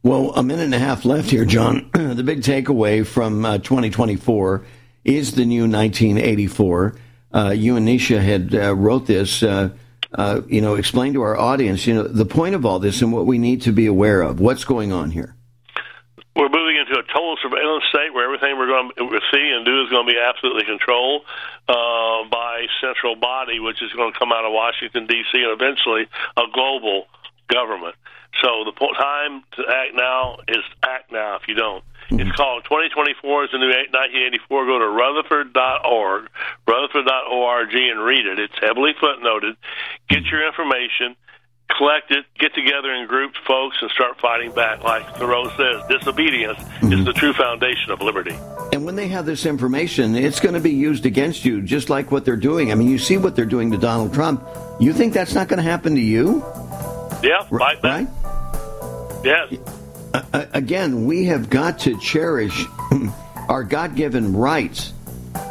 [0.06, 1.90] Well, a minute and a half left here, John.
[1.94, 4.64] the big takeaway from uh, 2024
[5.04, 6.96] is the new 1984.
[7.34, 9.42] Uh, you and Nisha had uh, wrote this.
[9.42, 9.70] Uh,
[10.14, 11.88] uh, you know, explain to our audience.
[11.88, 14.40] You know, the point of all this and what we need to be aware of.
[14.40, 15.34] What's going on here?
[16.36, 19.82] we're moving into a total surveillance state where everything we're going to see and do
[19.82, 21.24] is going to be absolutely controlled
[21.68, 25.42] uh, by central body, which is going to come out of Washington D.C.
[25.42, 26.06] and eventually
[26.38, 27.08] a global
[27.48, 27.96] government.
[28.42, 31.36] So the po- time to act now is act now.
[31.36, 32.32] If you don't, it's mm-hmm.
[32.32, 34.66] called 2024 is the new 1984.
[34.66, 36.30] Go to Rutherford.org,
[36.68, 38.40] Rutherford.org, and read it.
[38.40, 39.56] It's heavily footnoted.
[40.10, 40.36] Get mm-hmm.
[40.36, 41.16] your information
[41.78, 44.84] collect it, get together in groups, folks, and start fighting back.
[44.84, 47.04] Like Thoreau says, disobedience is mm-hmm.
[47.04, 48.38] the true foundation of liberty.
[48.72, 52.12] And when they have this information, it's going to be used against you, just like
[52.12, 52.72] what they're doing.
[52.72, 54.46] I mean, you see what they're doing to Donald Trump.
[54.80, 56.44] You think that's not going to happen to you?
[57.26, 57.82] Yeah, right.
[57.82, 58.08] back.
[59.24, 59.54] Yes.
[60.14, 62.66] Uh, again, we have got to cherish
[63.50, 64.94] our God given rights,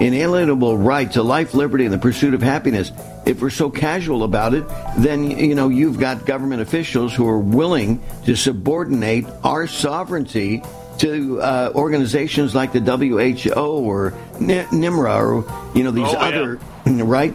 [0.00, 2.92] inalienable right to life, liberty, and the pursuit of happiness.
[3.26, 4.64] If we're so casual about it,
[4.98, 10.62] then, you know, you've got government officials who are willing to subordinate our sovereignty
[10.98, 16.18] to uh, organizations like the WHO or N- NIMRA or, you know, these Oh, yeah.
[16.28, 16.56] other,
[17.04, 17.34] right?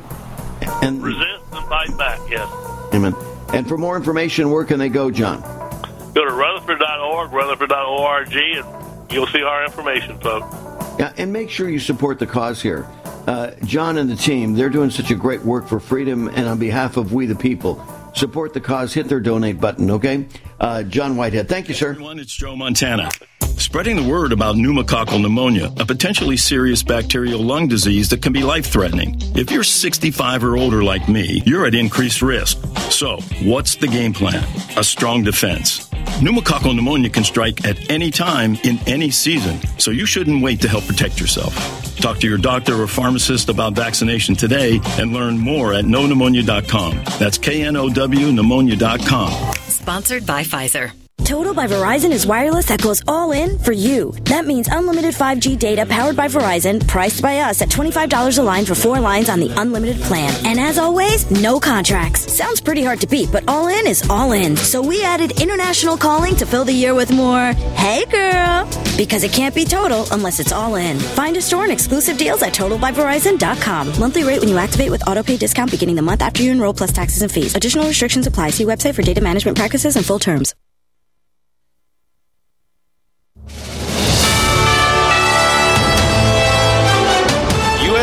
[0.82, 2.19] And, Resist and fight back.
[2.30, 2.47] Yes.
[2.93, 3.13] Amen.
[3.53, 5.41] And for more information, where can they go, John?
[6.13, 10.55] Go to Rutherford.org, Rutherford.org, and you'll see our information, folks.
[10.99, 12.88] Yeah, and make sure you support the cause here.
[13.25, 16.57] Uh, John and the team, they're doing such a great work for freedom and on
[16.57, 17.83] behalf of we the people.
[18.15, 20.27] Support the cause, hit their donate button, okay?
[20.59, 21.91] Uh, John Whitehead, thank you, sir.
[21.91, 23.09] Everyone, it's Joe Montana.
[23.59, 28.41] Spreading the word about pneumococcal pneumonia, a potentially serious bacterial lung disease that can be
[28.41, 29.17] life threatening.
[29.35, 32.57] If you're 65 or older like me, you're at increased risk.
[32.89, 34.47] So, what's the game plan?
[34.77, 35.89] A strong defense.
[36.21, 40.69] Pneumococcal pneumonia can strike at any time in any season, so you shouldn't wait to
[40.69, 41.53] help protect yourself.
[41.97, 47.03] Talk to your doctor or pharmacist about vaccination today and learn more at knowpneumonia.com.
[47.19, 49.53] That's K N O W pneumonia.com.
[49.67, 50.93] Sponsored by Pfizer.
[51.29, 54.13] Total by Verizon is wireless that goes all in for you.
[54.23, 58.65] That means unlimited 5G data powered by Verizon, priced by us at $25 a line
[58.65, 60.33] for four lines on the unlimited plan.
[60.43, 62.35] And as always, no contracts.
[62.35, 64.57] Sounds pretty hard to beat, but all in is all in.
[64.57, 68.65] So we added international calling to fill the year with more, hey girl,
[68.97, 70.97] because it can't be total unless it's all in.
[70.97, 73.99] Find a store and exclusive deals at totalbyverizon.com.
[73.99, 76.91] Monthly rate when you activate with autopay discount beginning the month after you enroll plus
[76.91, 77.55] taxes and fees.
[77.55, 78.49] Additional restrictions apply.
[78.49, 80.55] See website for data management practices and full terms.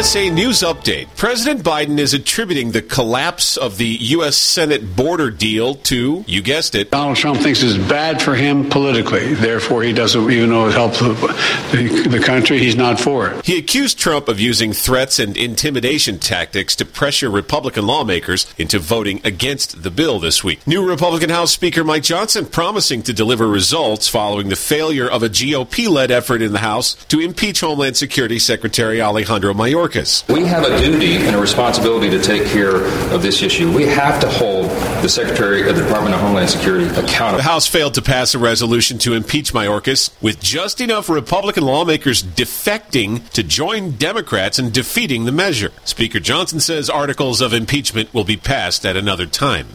[0.06, 1.08] USA News Update.
[1.16, 4.36] President Biden is attributing the collapse of the U.S.
[4.36, 9.34] Senate border deal to, you guessed it, Donald Trump thinks it's bad for him politically.
[9.34, 13.44] Therefore, he doesn't, even though it helps the, the, country, he's not for it.
[13.44, 19.20] He accused Trump of using threats and intimidation tactics to pressure Republican lawmakers into voting
[19.24, 20.64] against the bill this week.
[20.68, 25.28] New Republican House Speaker Mike Johnson promising to deliver results following the failure of a
[25.28, 29.95] GOP led effort in the House to impeach Homeland Security Secretary Alejandro Mayorkas.
[30.28, 33.72] We have a duty and a responsibility to take care of this issue.
[33.72, 34.66] We have to hold
[35.02, 37.38] the Secretary of the Department of Homeland Security accountable.
[37.38, 42.22] The House failed to pass a resolution to impeach Mayorkas, with just enough Republican lawmakers
[42.22, 45.72] defecting to join Democrats in defeating the measure.
[45.84, 49.66] Speaker Johnson says articles of impeachment will be passed at another time.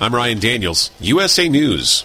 [0.00, 2.04] I'm Ryan Daniels, USA News.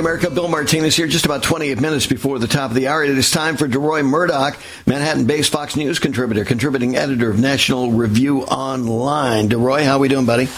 [0.00, 0.30] America.
[0.30, 3.04] Bill Martinez here, just about 28 minutes before the top of the hour.
[3.04, 7.92] It is time for DeRoy Murdock, Manhattan based Fox News contributor, contributing editor of National
[7.92, 9.48] Review Online.
[9.48, 10.48] DeRoy, how are we doing, buddy?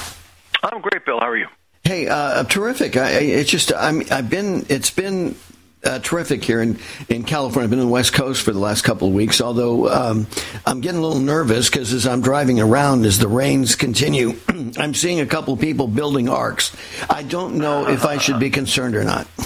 [0.63, 1.19] I'm great, Bill.
[1.19, 1.49] How are you?
[1.83, 2.97] Hey, uh, terrific.
[2.97, 5.35] I, it's just, I'm, I've been, it's been
[5.85, 7.65] uh, terrific here in, in California.
[7.65, 10.27] I've been on the West Coast for the last couple of weeks, although um,
[10.67, 14.39] I'm getting a little nervous because as I'm driving around, as the rains continue,
[14.79, 16.75] I'm seeing a couple of people building arks.
[17.11, 19.27] I don't know if I should be concerned or not.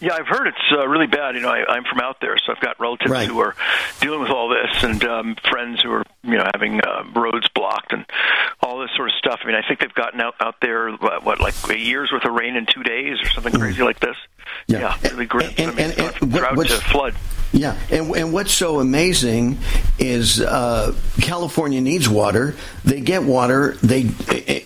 [0.00, 1.34] Yeah, I've heard it's uh, really bad.
[1.34, 3.26] You know, I, I'm from out there, so I've got relatives Right.
[3.26, 3.56] who are
[4.02, 7.94] dealing with all this, and um, friends who are, you know, having uh, roads blocked
[7.94, 8.04] and
[8.60, 9.40] all this sort of stuff.
[9.42, 12.26] I mean, I think they've gotten out out there what, what like a year's worth
[12.26, 14.16] of rain in two days or something crazy like this.
[14.66, 15.50] Yeah, really grim.
[15.58, 17.14] I mean, and- and from drought what's- to flood.
[17.52, 19.58] Yeah, and, and what's so amazing
[20.00, 22.56] is uh, California needs water.
[22.84, 23.76] They get water.
[23.80, 24.10] They,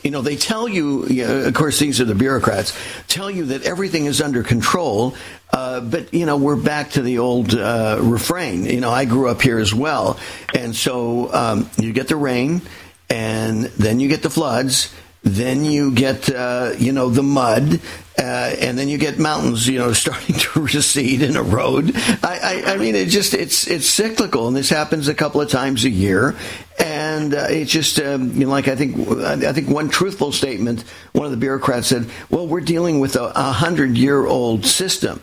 [0.02, 1.04] you know, they tell you.
[1.06, 2.74] you know, of course, these are the bureaucrats.
[3.06, 5.14] Tell you that everything is under control.
[5.52, 8.64] Uh, but you know, we're back to the old uh, refrain.
[8.64, 10.18] You know, I grew up here as well,
[10.54, 12.62] and so um, you get the rain,
[13.10, 14.94] and then you get the floods.
[15.28, 17.80] Then you get, uh, you know, the mud,
[18.18, 21.92] uh, and then you get mountains, you know, starting to recede in a road.
[22.22, 25.50] I, I, I mean, it just it's it's cyclical, and this happens a couple of
[25.50, 26.34] times a year.
[26.78, 30.84] And uh, it's just, um, you know, like I think I think one truthful statement,
[31.12, 35.20] one of the bureaucrats said, "Well, we're dealing with a, a hundred year old system."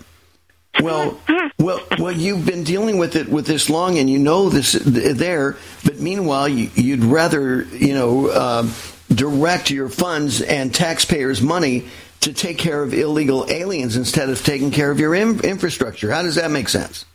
[0.81, 1.17] Well,
[1.57, 2.11] well, well.
[2.11, 5.55] You've been dealing with it with this long, and you know this there.
[5.85, 8.73] But meanwhile, you, you'd rather, you know, um,
[9.15, 11.85] direct your funds and taxpayers' money
[12.21, 16.11] to take care of illegal aliens instead of taking care of your in- infrastructure.
[16.11, 17.05] How does that make sense?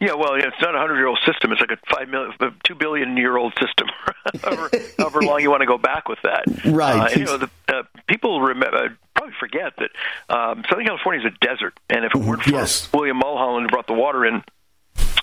[0.00, 1.52] Yeah, well, it's not a hundred-year-old system.
[1.52, 2.32] It's like a five million,
[2.64, 3.88] two billion-year-old system.
[4.42, 7.12] however, however long you want to go back with that, Right.
[7.12, 11.46] Uh, you know, the, uh, people remember, probably forget that um, Southern California is a
[11.46, 12.92] desert, and if it weren't for Yes.
[12.92, 14.42] William Mulholland who brought the water in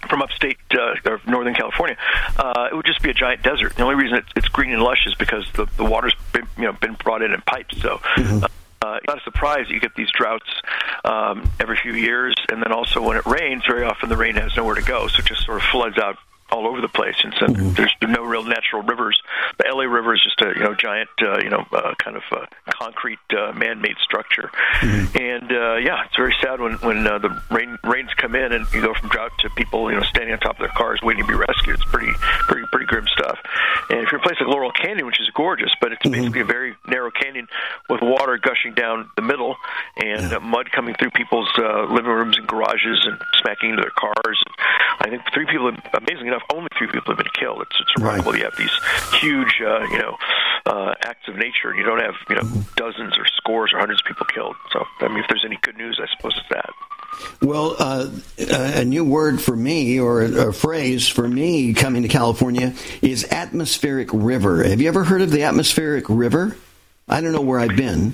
[0.09, 1.97] from upstate uh, or Northern California,
[2.37, 3.75] uh, it would just be a giant desert.
[3.75, 6.63] The only reason it's, it's green and lush is because the, the water's been, you
[6.63, 7.81] know been brought in in pipes.
[7.81, 7.97] So.
[8.15, 8.43] Mm-hmm.
[8.43, 8.47] Uh,
[8.83, 10.49] uh, not a surprise that you get these droughts
[11.05, 14.57] um, every few years, and then also when it rains, very often the rain has
[14.57, 16.17] nowhere to go, so it just sort of floods out
[16.51, 17.73] all over the place, and so Mm-hmm.
[17.73, 19.21] there's no real natural rivers.
[19.57, 22.23] The LA River is just a you know giant uh, you know uh, kind of
[22.31, 24.49] uh, concrete uh, man-made structure,
[24.81, 25.17] Mm-hmm.
[25.17, 28.65] and uh, yeah, it's very sad when when uh, the rain rains come in and
[28.73, 31.23] you go from drought to people you know standing on top of their cars waiting
[31.23, 31.75] to be rescued.
[31.75, 32.11] It's pretty
[32.47, 33.39] pretty pretty grim stuff.
[33.89, 36.41] And if you're in a place like Laurel Canyon, which is gorgeous, but it's basically
[36.41, 37.47] a very narrow canyon
[37.89, 39.55] with water gushing down the middle
[39.97, 43.91] and uh, mud coming through people's uh, living rooms and garages and smacking into their
[43.91, 44.41] cars.
[44.47, 44.55] And
[45.01, 47.61] I think three people, amazingly enough, only three people have been killed.
[47.61, 48.35] It's, it's remarkable.
[48.35, 48.73] You have these
[49.19, 50.17] huge, uh, you know,
[50.65, 54.01] uh, acts of nature, and you don't have, you know, dozens or scores or hundreds
[54.01, 54.55] of people killed.
[54.71, 56.69] So, I mean, if there's any good news, I suppose it's that.
[57.41, 62.07] Well, uh, a new word for me, or a, a phrase for me coming to
[62.07, 64.63] California, is atmospheric river.
[64.63, 66.55] Have you ever heard of the atmospheric river?
[67.07, 68.13] I don't know where I've been.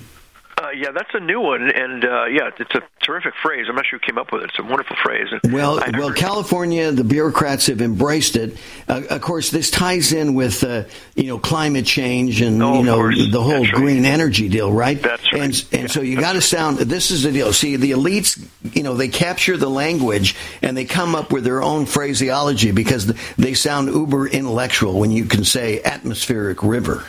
[0.58, 3.66] Uh, yeah, that's a new one, and uh, yeah, it's a terrific phrase.
[3.68, 4.50] I'm not sure who came up with it.
[4.50, 5.28] It's a wonderful phrase.
[5.44, 8.56] Well, well, California, the bureaucrats have embraced it.
[8.88, 10.84] Uh, of course, this ties in with uh,
[11.14, 13.74] you know climate change and Oh, you know the whole That's right.
[13.74, 15.00] green energy deal, right?
[15.00, 15.42] That's right.
[15.42, 16.78] And and so you got to sound.
[16.78, 17.52] This is the deal.
[17.52, 18.44] See, the elites,
[18.74, 23.06] you know, they capture the language and they come up with their own phraseology because
[23.36, 27.04] they sound uber intellectual when you can say atmospheric river.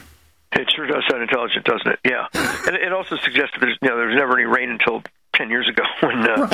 [0.52, 2.00] It sure does sound intelligent, doesn't it?
[2.06, 2.28] Yeah,
[2.68, 5.04] and it also suggests that there's you know there's never any rain until
[5.40, 6.48] ten years ago when uh,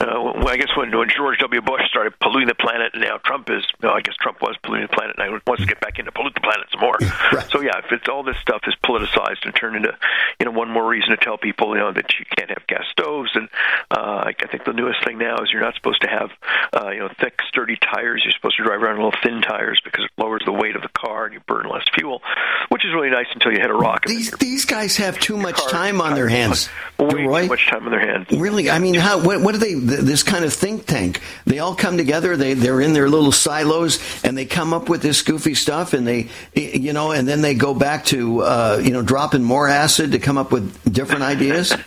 [0.00, 1.62] uh, when, I guess when, when George W.
[1.62, 3.62] Bush started polluting the planet, and now Trump is.
[3.82, 6.10] No, I guess Trump was polluting the planet, and he wants to get back into
[6.10, 6.98] pollute the planet some more.
[7.52, 9.94] So yeah, if it's all this stuff is politicized and turned into
[10.40, 12.84] you know one more reason to tell people you know that you can't have gas
[12.90, 13.48] stoves, and
[13.90, 16.30] uh, I I think the newest thing now is you're not supposed to have
[16.72, 18.22] uh, you know thick, sturdy tires.
[18.24, 20.82] You're supposed to drive around in little thin tires because it lowers the weight of
[20.82, 22.22] the car and you burn less fuel,
[22.70, 24.06] which is really nice until you hit a rock.
[24.06, 26.68] These these guys have too much time on their hands.
[26.98, 27.42] Way Roy?
[27.42, 28.28] too much time on their hands.
[28.32, 29.22] Really, I mean, how?
[29.22, 29.74] What, what do they?
[29.74, 31.20] th- This kind of think tank.
[31.44, 32.36] They all come together.
[32.36, 36.06] They they're in their little silos, and they come up with this goofy stuff, and
[36.06, 40.12] they, you know, and then they go back to, uh, you know, dropping more acid
[40.12, 41.74] to come up with different ideas.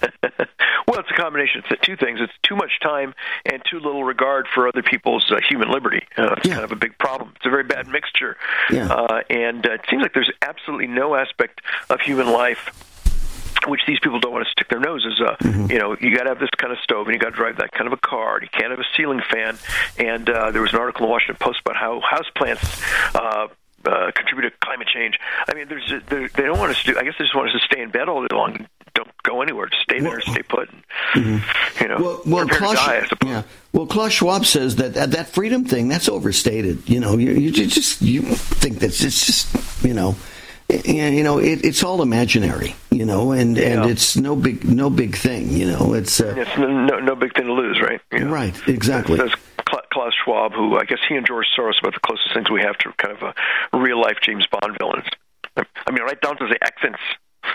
[0.88, 2.20] Well, it's a combination of two things.
[2.22, 6.06] It's too much time and too little regard for other people's uh, human liberty.
[6.16, 7.34] Uh, it's kind of a big problem.
[7.38, 8.38] It's a very bad mixture.
[8.70, 8.94] Yeah.
[8.94, 12.70] Uh, and uh, it seems like there's absolutely no aspect of human life
[13.68, 15.20] which these people don't want to stick their noses.
[15.20, 15.36] Uh,
[15.70, 17.58] You know, you got to have this kind of stove, and you got to drive
[17.58, 18.36] that kind of a car.
[18.36, 19.58] And you can't have a ceiling fan.
[19.98, 22.82] And uh, there was an article in the Washington Post about how houseplants
[23.16, 23.48] uh,
[23.86, 25.20] uh, contribute to climate change.
[25.48, 26.94] I mean, there's there, they don't want us to.
[26.94, 28.68] do I guess they just want us to stay in bed all day long.
[28.94, 29.68] Don't go anywhere.
[29.68, 30.70] Just stay there, stay put.
[31.16, 31.44] And,
[31.82, 33.44] You know, Well, well, Klaus, die, yeah.
[33.74, 36.90] Well, Klaus Schwab says that that, that freedom thing that's overstated.
[36.90, 40.16] You know, you, you just you think that's it's just you know.
[40.68, 45.16] You know, it, it's all imaginary, you know, and, and it's no big, no big
[45.16, 45.94] thing, you know.
[45.94, 48.02] It's uh, It's no, no, big thing to lose, right?
[48.12, 48.32] You know?
[48.32, 49.18] right, exactly.
[49.18, 49.36] That's
[49.96, 52.62] Klaus Schwab, who I guess he and George Soros are about the closest things we
[52.62, 53.34] have to kind of
[53.74, 55.06] a real life James Bond villains.
[55.56, 57.00] I mean, right down to the accents.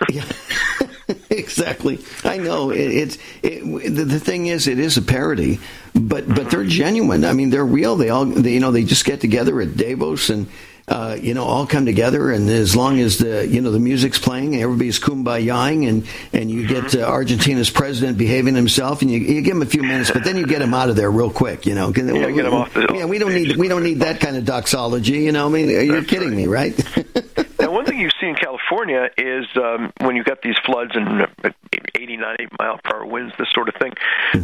[1.30, 1.98] exactly.
[2.24, 3.62] I know it, it's it,
[3.94, 5.61] the, the thing is, it is a parody,
[5.94, 7.24] but but they're genuine.
[7.24, 7.96] I mean, they're real.
[7.96, 10.48] They all, they, you know, they just get together at Davos and.
[10.91, 14.18] Uh, you know, all come together, and as long as the you know the music's
[14.18, 19.20] playing, and everybody's kumbayaing, and and you get uh, Argentina's president behaving himself, and you,
[19.20, 21.30] you give him a few minutes, but then you get him out of there real
[21.30, 21.64] quick.
[21.64, 24.18] You know, Yeah, get him off the- yeah, we don't need we don't need that
[24.18, 25.18] kind of doxology.
[25.20, 26.74] You know, I mean, you're kidding me, right?
[27.70, 31.22] Now, one thing you see in California is um, when you've got these floods and
[31.22, 31.50] uh,
[31.94, 33.92] 80, 90 mile per hour winds, this sort of thing,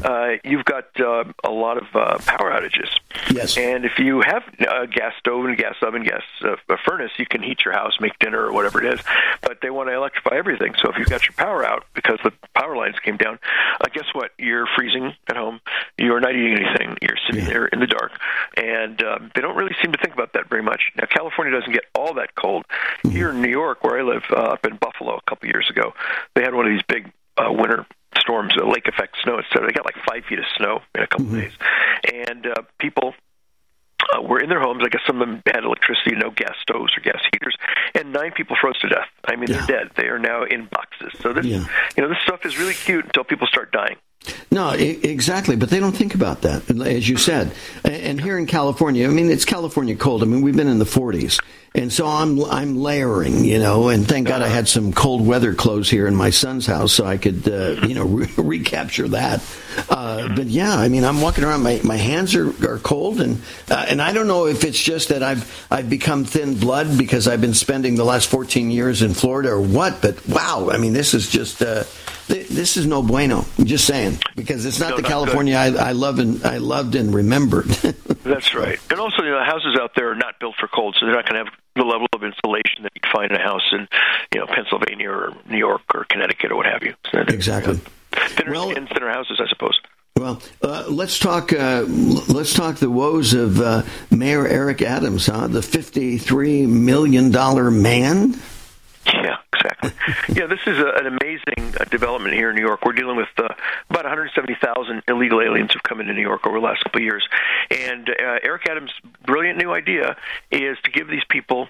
[0.05, 2.89] uh, you've got uh, a lot of uh, power outages.
[3.31, 3.57] Yes.
[3.57, 7.27] And if you have a gas stove and gas oven, gas uh, a furnace, you
[7.27, 9.01] can heat your house, make dinner, or whatever it is.
[9.43, 10.75] But they want to electrify everything.
[10.81, 13.41] So if you've got your power out because the power lines came down,
[13.81, 14.33] uh, guess what?
[14.39, 15.61] You're freezing at home.
[15.99, 16.97] You're not eating anything.
[17.03, 18.13] You're sitting there in the dark.
[18.57, 20.93] And um, they don't really seem to think about that very much.
[20.97, 22.65] Now, California doesn't get all that cold.
[23.17, 25.93] Here in New York, where I live, uh, up in Buffalo a couple years ago,
[26.35, 27.87] they had one of these big uh, winter
[28.19, 29.41] storms, uh, lake effect snow.
[29.53, 31.53] So they got like five feet of snow in a couple days,
[32.29, 33.15] and uh, people
[34.15, 34.83] uh, were in their homes.
[34.85, 37.57] I guess some of them had electricity, no gas stoves or gas heaters,
[37.95, 39.09] and nine people froze to death.
[39.25, 39.91] I mean, they're dead.
[39.97, 41.19] They are now in boxes.
[41.21, 41.47] So this,
[41.97, 43.97] you know, this stuff is really cute until people start dying.
[44.51, 47.53] No, exactly, but they don't think about that, as you said.
[47.85, 50.23] And here in California, I mean, it's California cold.
[50.23, 51.41] I mean, we've been in the 40s,
[51.77, 53.89] and so I'm I'm layering, you know.
[53.89, 57.05] And thank God I had some cold weather clothes here in my son's house, so
[57.05, 59.43] I could, uh, you know, re- recapture that.
[59.91, 61.63] Uh, but yeah, I mean, I'm walking around.
[61.63, 65.11] My, my hands are, are cold, and uh, and I don't know if it's just
[65.11, 69.13] that I've I've become thin blood because I've been spending the last 14 years in
[69.13, 70.01] Florida or what.
[70.01, 71.85] But wow, I mean, this is just uh,
[72.29, 73.45] th- this is no bueno.
[73.59, 76.57] I'm just saying because it's not No, the not California I, I love and I
[76.57, 77.67] loved and remembered.
[78.25, 78.79] That's right.
[78.91, 81.15] And also, you know, the houses out there are not built for cold, so they're
[81.15, 83.87] not going to have the level of insulation that you'd find in a house in,
[84.35, 86.95] you know, Pennsylvania or New York or Connecticut or what have you.
[87.13, 87.81] So exactly.
[88.13, 89.79] thinner skins, thinner houses, I suppose.
[90.17, 91.53] Well, uh, let's talk.
[91.53, 95.47] Uh, let's talk the woes of uh, Mayor Eric Adams, huh?
[95.49, 98.41] The fifty-three million dollar man.
[99.13, 99.93] Yeah, exactly.
[100.35, 102.85] yeah, this is a, an amazing uh, development here in New York.
[102.85, 103.49] We're dealing with uh,
[103.91, 107.27] about 170,000 illegal aliens who've come into New York over the last couple of years.
[107.71, 108.93] And uh, Eric Adams'
[109.25, 110.17] brilliant new idea
[110.51, 111.69] is to give these people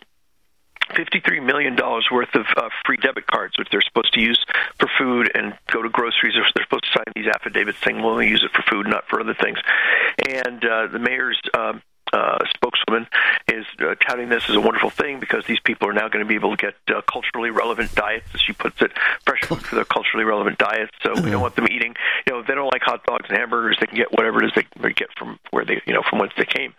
[0.91, 4.45] $53 million worth of uh, free debit cards, which they're supposed to use
[4.79, 6.37] for food and go to groceries.
[6.37, 9.05] Or they're supposed to sign these affidavits saying we'll only use it for food, not
[9.09, 9.59] for other things.
[10.29, 11.83] And uh, the mayor's um,
[12.17, 13.07] uh, spokeswoman
[13.49, 16.29] is uh, touting this as a wonderful thing because these people are now going to
[16.29, 18.93] be able to get uh, culturally relevant diets, as she puts it,
[19.25, 20.93] fresh food for their culturally relevant diets.
[21.03, 21.95] So we don't want them eating,
[22.27, 24.47] you know, if they don't like hot dogs and hamburgers, they can get whatever it
[24.47, 26.75] is they, get from where they, you know, from whence they came.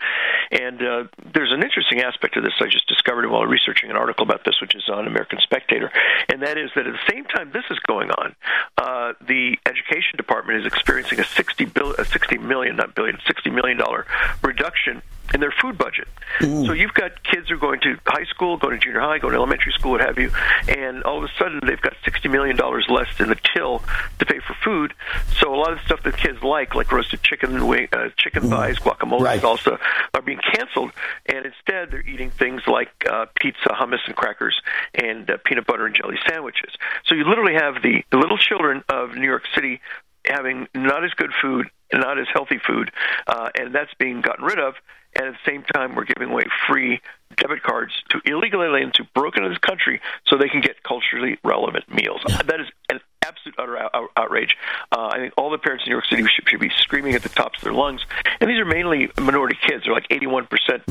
[0.52, 4.24] And uh, there's an interesting aspect to this I just discovered while researching an article
[4.24, 5.92] about this, which is on American Spectator,
[6.30, 8.36] and that is that at the same time this is going on,
[8.78, 13.50] uh, the education department is experiencing a 60 bill, a 60 million, not billion, 60
[13.50, 14.06] million dollar
[14.42, 15.02] reduction
[15.34, 16.08] in their food budget.
[16.40, 19.32] So you've got kids who are going to high school, going to junior high, going
[19.32, 20.32] to elementary school, what have you,
[20.68, 23.82] and all of a sudden they've got sixty million dollars less in the till
[24.20, 24.94] to pay for food.
[25.40, 28.50] So a lot of the stuff that kids like, like roasted chicken, wing, uh, chicken
[28.50, 29.80] thighs, guacamole, salsa,
[30.14, 30.92] are being canceled,
[31.26, 34.60] and instead they're eating things like uh, pizza, hummus, and crackers,
[34.94, 36.74] and uh, peanut butter and jelly sandwiches.
[37.06, 39.82] So you literally have the, the little children of New York City
[40.26, 42.92] having not as good food, not as healthy food,
[43.28, 44.76] uh, and that's being gotten rid of.
[45.18, 47.02] And at the same time, we're giving away free
[47.36, 51.38] debit cards to illegal aliens who broke into this country so they can get culturally
[51.44, 52.22] relevant meals.
[52.46, 54.56] That is an absolute utter out- outrage.
[54.92, 57.24] Uh, I think all the parents in New York City should, should be screaming at
[57.24, 58.06] the tops of their lungs.
[58.40, 59.84] And these are mainly minority kids.
[59.86, 60.48] They're like 81%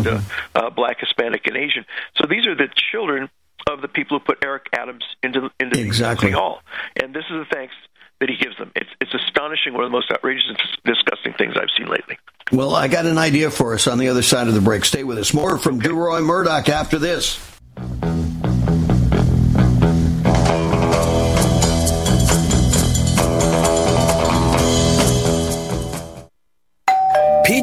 [0.07, 0.21] uh,
[0.55, 1.85] uh, black, Hispanic, and Asian.
[2.17, 3.31] So these are the children
[3.71, 6.29] of the people who put Eric Adams into into Exactly.
[6.29, 6.61] City Hall.
[7.03, 7.75] And this is the thanks
[8.21, 8.71] that he gives them.
[8.77, 9.73] It's it's astonishing.
[9.75, 12.19] One of the most outrageous and disgusting things I've seen lately.
[12.53, 14.85] Well, I got an idea for us on the other side of the break.
[14.85, 15.35] Stay with us.
[15.35, 17.41] More from DeRoy Murdock after this.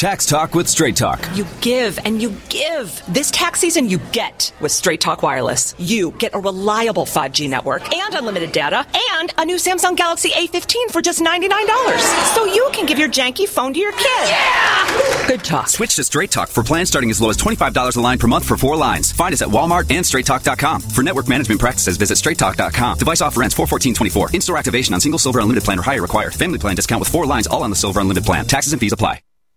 [0.00, 1.20] Tax Talk with Straight Talk.
[1.34, 3.02] You give and you give.
[3.06, 5.74] This tax season, you get with Straight Talk Wireless.
[5.76, 10.90] You get a reliable 5G network and unlimited data and a new Samsung Galaxy A15
[10.90, 11.98] for just $99.
[12.34, 14.06] So you can give your janky phone to your kid.
[14.06, 15.26] Yeah!
[15.26, 15.68] Good talk.
[15.68, 18.46] Switch to Straight Talk for plans starting as low as $25 a line per month
[18.46, 19.12] for four lines.
[19.12, 20.80] Find us at Walmart and StraightTalk.com.
[20.80, 22.96] For network management practices, visit StraightTalk.com.
[22.96, 24.30] Device offer ends 41424.
[24.34, 26.34] In-store activation on single silver unlimited plan or higher required.
[26.34, 28.46] Family plan discount with four lines all on the silver unlimited plan.
[28.46, 29.20] Taxes and fees apply.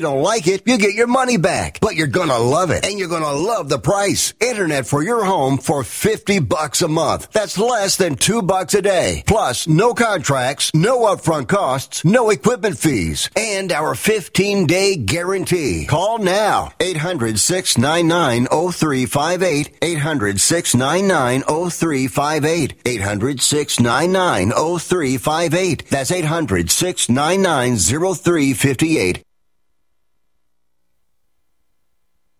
[0.00, 1.78] don't like it, you get your money back.
[1.80, 2.84] But you're gonna love it.
[2.84, 4.34] And you're gonna love the price.
[4.40, 7.30] Internet for your home for 50 bucks a month.
[7.32, 9.22] That's less than 2 bucks a day.
[9.26, 15.86] Plus, no contracts, no upfront costs, no equipment fees, and our 15 day guarantee.
[15.86, 16.72] Call now.
[16.80, 19.78] 800 699 0358.
[19.82, 22.74] 800 699 0358.
[22.84, 25.88] 800 699 0358.
[25.90, 26.70] That's 800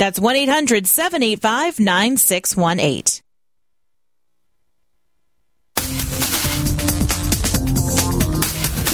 [0.00, 3.20] That's 1 800 785 9618.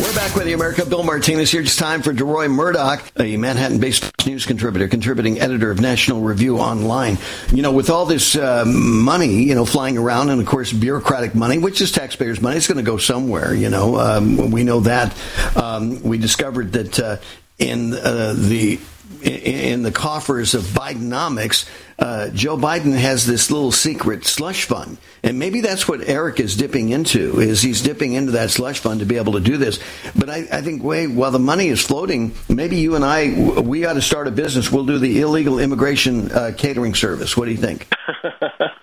[0.02, 0.84] We're back with the America.
[0.84, 1.60] Bill Martinez here.
[1.60, 7.18] It's time for DeRoy Murdock, a Manhattan-based news contributor, contributing editor of National Review Online.
[7.52, 11.36] You know, with all this uh, money, you know, flying around, and of course bureaucratic
[11.36, 13.54] money, which is taxpayers' money, it's going to go somewhere.
[13.54, 15.16] You know, um, we know that.
[15.54, 17.18] Um, we discovered that uh,
[17.60, 18.80] in uh, the
[19.26, 21.68] in the coffers of Bidenomics,
[21.98, 26.56] uh, Joe Biden has this little secret slush fund, and maybe that's what Eric is
[26.56, 27.40] dipping into.
[27.40, 29.80] Is he's dipping into that slush fund to be able to do this?
[30.14, 33.84] But I, I think, wait, while the money is floating, maybe you and I we
[33.84, 34.70] ought to start a business.
[34.70, 37.36] We'll do the illegal immigration uh, catering service.
[37.36, 37.88] What do you think?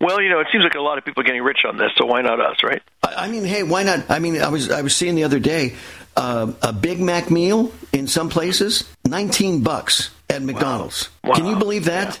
[0.00, 1.90] Well, you know, it seems like a lot of people are getting rich on this,
[1.96, 2.80] so why not us, right?
[3.02, 4.08] I mean, hey, why not?
[4.08, 5.74] I mean, I was I was seeing the other day
[6.18, 11.08] uh, a Big Mac meal in some places, nineteen bucks at McDonald's.
[11.24, 11.34] Wow.
[11.34, 12.20] Can you believe that?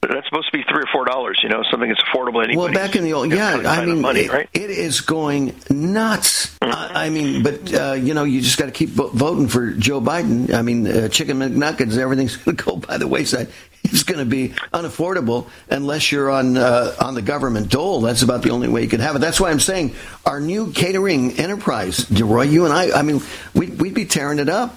[0.00, 1.40] But that's supposed to be three or four dollars.
[1.42, 2.42] You know, something that's affordable.
[2.42, 2.56] Anybody.
[2.56, 4.48] Well, back in the old, yeah, I mean, money, it, right?
[4.52, 6.56] it is going nuts.
[6.60, 9.70] I, I mean, but uh, you know, you just got to keep vo- voting for
[9.72, 10.52] Joe Biden.
[10.52, 13.48] I mean, uh, chicken McNuggets, everything's going to go by the wayside.
[13.92, 18.00] It's going to be unaffordable unless you're on uh, on the government dole.
[18.00, 19.20] That's about the only way you can have it.
[19.20, 22.98] That's why I'm saying our new catering enterprise, DeRoy, you and I.
[22.98, 23.20] I mean,
[23.54, 24.76] we'd, we'd be tearing it up.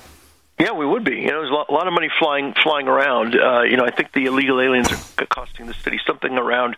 [0.58, 1.16] Yeah, we would be.
[1.16, 3.36] You know, there's a lot, of money flying flying around.
[3.36, 6.78] Uh, you know, I think the illegal aliens are costing the city something around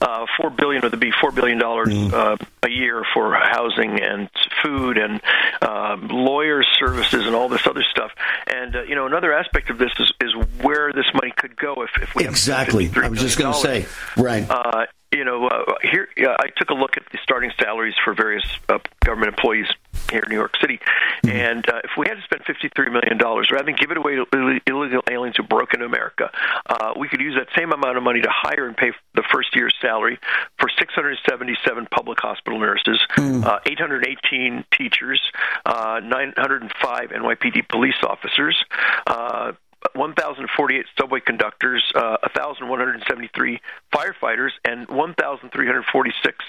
[0.00, 4.30] uh, four billion, or the be four billion dollars uh, a year for housing and
[4.62, 5.20] food and
[5.60, 8.12] uh, lawyer services and all this other stuff.
[8.46, 11.82] And uh, you know, another aspect of this is, is where this money could go
[11.82, 12.88] if, if we Exactly.
[12.94, 14.48] I was just going to say, right.
[14.48, 18.14] uh, you know, uh, here uh, I took a look at the starting salaries for
[18.14, 19.66] various uh, government employees
[20.10, 20.80] here in New York City,
[21.26, 24.16] and uh, if we had to spend fifty-three million dollars rather than give it away
[24.16, 24.26] to
[24.66, 26.30] illegal aliens who broke into America,
[26.66, 29.56] uh, we could use that same amount of money to hire and pay the first
[29.56, 30.18] year's salary
[30.58, 35.20] for six hundred seventy-seven public hospital nurses, uh, eight hundred eighteen teachers,
[35.64, 38.62] uh, nine hundred and five NYPD police officers.
[39.06, 39.52] Uh,
[39.94, 43.60] 1,048 subway conductors, uh, 1,173
[43.94, 46.44] firefighters, and 1,346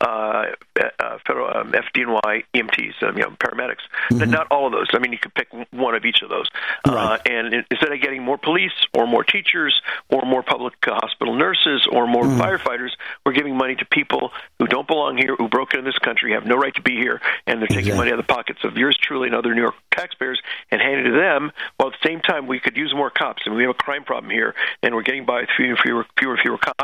[0.00, 3.82] uh, uh, federal um, FDNY EMTs, um, you know, paramedics.
[4.10, 4.88] But not all of those.
[4.92, 6.48] I mean, you could pick one of each of those.
[6.84, 11.34] Uh, and instead of getting more police or more teachers or more public uh, hospital
[11.34, 12.90] nurses or more firefighters,
[13.24, 16.46] we're giving money to people who don't belong here, who broke into this country, have
[16.46, 18.96] no right to be here, and they're taking money out of the pockets of yours
[19.00, 21.52] truly and other New York taxpayers and handing it to them.
[21.76, 24.04] While at the same time, we could use more cops, and we have a crime
[24.04, 26.79] problem here, and we're getting by with fewer, and fewer, fewer, fewer cops.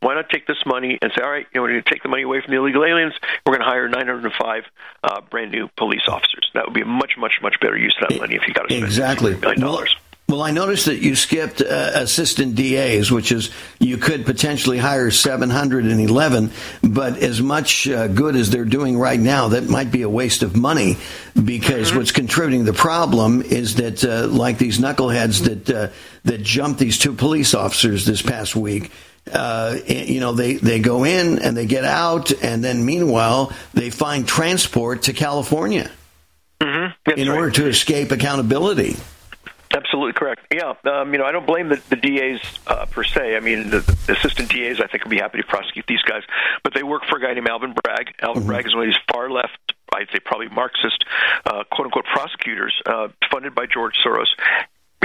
[0.00, 2.02] Why not take this money and say, all right, you know, we're going to take
[2.02, 3.14] the money away from the illegal aliens.
[3.46, 4.64] We're going to hire 905
[5.02, 6.50] uh, brand new police officers.
[6.54, 8.68] That would be a much, much, much better use of that money if you got
[8.68, 9.34] to spend Exactly.
[9.34, 9.86] $53 million.
[10.28, 15.10] Well, I noticed that you skipped uh, assistant DAs, which is you could potentially hire
[15.10, 16.50] 711,
[16.82, 20.42] but as much uh, good as they're doing right now, that might be a waste
[20.42, 20.98] of money
[21.42, 25.88] because what's contributing the problem is that, uh, like these knuckleheads that uh,
[26.24, 28.92] that jumped these two police officers this past week.
[29.32, 33.90] Uh, you know, they, they go in and they get out, and then meanwhile, they
[33.90, 35.90] find transport to California
[36.60, 37.10] Mm-hmm.
[37.20, 38.96] in order to escape accountability.
[39.72, 40.46] Absolutely correct.
[40.52, 43.36] Yeah, um, you know, I don't blame the, the DAs uh, per se.
[43.36, 46.22] I mean, the, the assistant DAs, I think, would be happy to prosecute these guys,
[46.64, 48.12] but they work for a guy named Alvin Bragg.
[48.20, 49.56] Alvin Bragg is one of these far left,
[49.94, 51.04] I'd say, probably Marxist,
[51.46, 54.26] uh, quote unquote, prosecutors uh, funded by George Soros.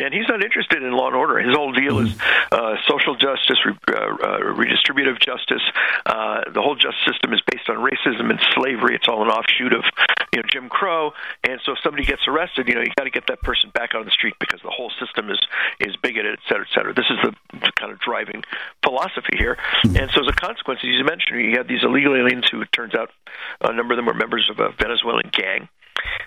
[0.03, 1.39] And he's not interested in law and order.
[1.39, 2.13] His whole deal is
[2.51, 5.63] uh, social justice, re- uh, uh, redistributive justice.
[6.05, 8.95] Uh, the whole justice system is based on racism and slavery.
[8.95, 9.85] It's all an offshoot of
[10.33, 11.13] you know Jim Crow.
[11.43, 13.95] And so, if somebody gets arrested, you know you got to get that person back
[13.95, 15.39] on the street because the whole system is
[15.79, 16.93] is bigoted, et cetera, et cetera.
[16.93, 18.43] This is the, kind of driving
[18.83, 19.57] philosophy here.
[19.83, 22.71] And so, as a consequence, as you mentioned, you had these illegal aliens who it
[22.71, 23.09] turns out
[23.61, 25.69] a number of them were members of a Venezuelan gang.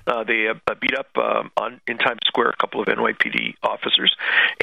[0.07, 4.15] Uh, they uh, beat up um, on in Times Square a couple of NYPD officers,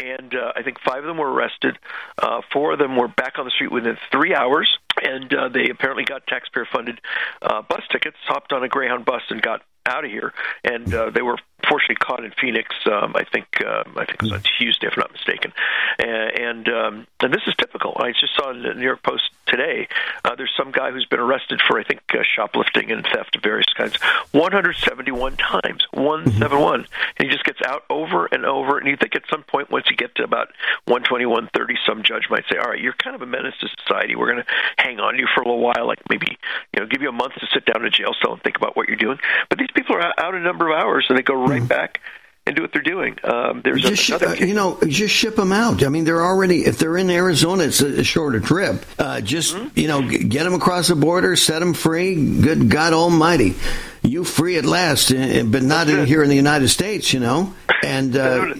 [0.01, 1.77] and uh, I think five of them were arrested.
[2.17, 5.69] Uh, four of them were back on the street within three hours, and uh, they
[5.69, 6.99] apparently got taxpayer-funded
[7.41, 10.33] uh, bus tickets, hopped on a Greyhound bus, and got out of here.
[10.63, 11.37] And uh, they were
[11.67, 12.75] fortunately caught in Phoenix.
[12.85, 15.53] Um, I think um, I think it was on Tuesday, if I'm not mistaken.
[15.99, 17.93] And and, um, and this is typical.
[17.97, 19.87] I just saw in the New York Post today.
[20.23, 23.43] Uh, there's some guy who's been arrested for I think uh, shoplifting and theft of
[23.43, 23.95] various kinds,
[24.31, 26.87] 171 times, 171, and
[27.19, 28.77] he just gets out over and over.
[28.77, 30.49] And you think at some point, once you get to about
[30.85, 34.15] 120, 130, some judge might say, "All right, you're kind of a menace to society.
[34.15, 36.37] We're going to hang on to you for a little while, like maybe
[36.73, 38.57] you know, give you a month to sit down in a jail cell and think
[38.57, 41.23] about what you're doing." But these people are out a number of hours, and they
[41.23, 42.01] go right back
[42.45, 43.17] and do what they're doing.
[43.23, 45.83] Um, there's just another you know just ship them out.
[45.83, 48.85] I mean, they're already if they're in Arizona, it's a, shorter trip.
[48.99, 49.79] Uh, just Mm-hmm.
[49.79, 52.15] you know, get them across the border, set them free.
[52.41, 53.55] Good God Almighty,
[54.01, 57.13] you free at last, uh, but not in, here in the United States.
[57.13, 58.55] You know, and uh,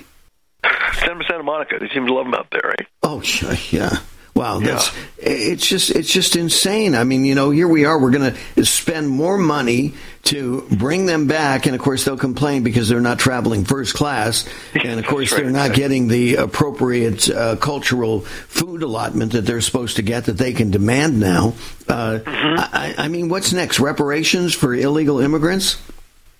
[0.93, 1.77] Send them to Santa Monica.
[1.79, 2.87] They seem to love them out there, right?
[3.01, 3.21] Oh,
[3.71, 3.97] yeah.
[4.35, 6.95] Wow, that's it's just it's just insane.
[6.95, 7.99] I mean, you know, here we are.
[7.99, 12.63] We're going to spend more money to bring them back, and of course they'll complain
[12.63, 17.57] because they're not traveling first class, and of course they're not getting the appropriate uh,
[17.57, 21.53] cultural food allotment that they're supposed to get that they can demand now.
[21.87, 23.79] Uh, I, I mean, what's next?
[23.79, 25.79] Reparations for illegal immigrants?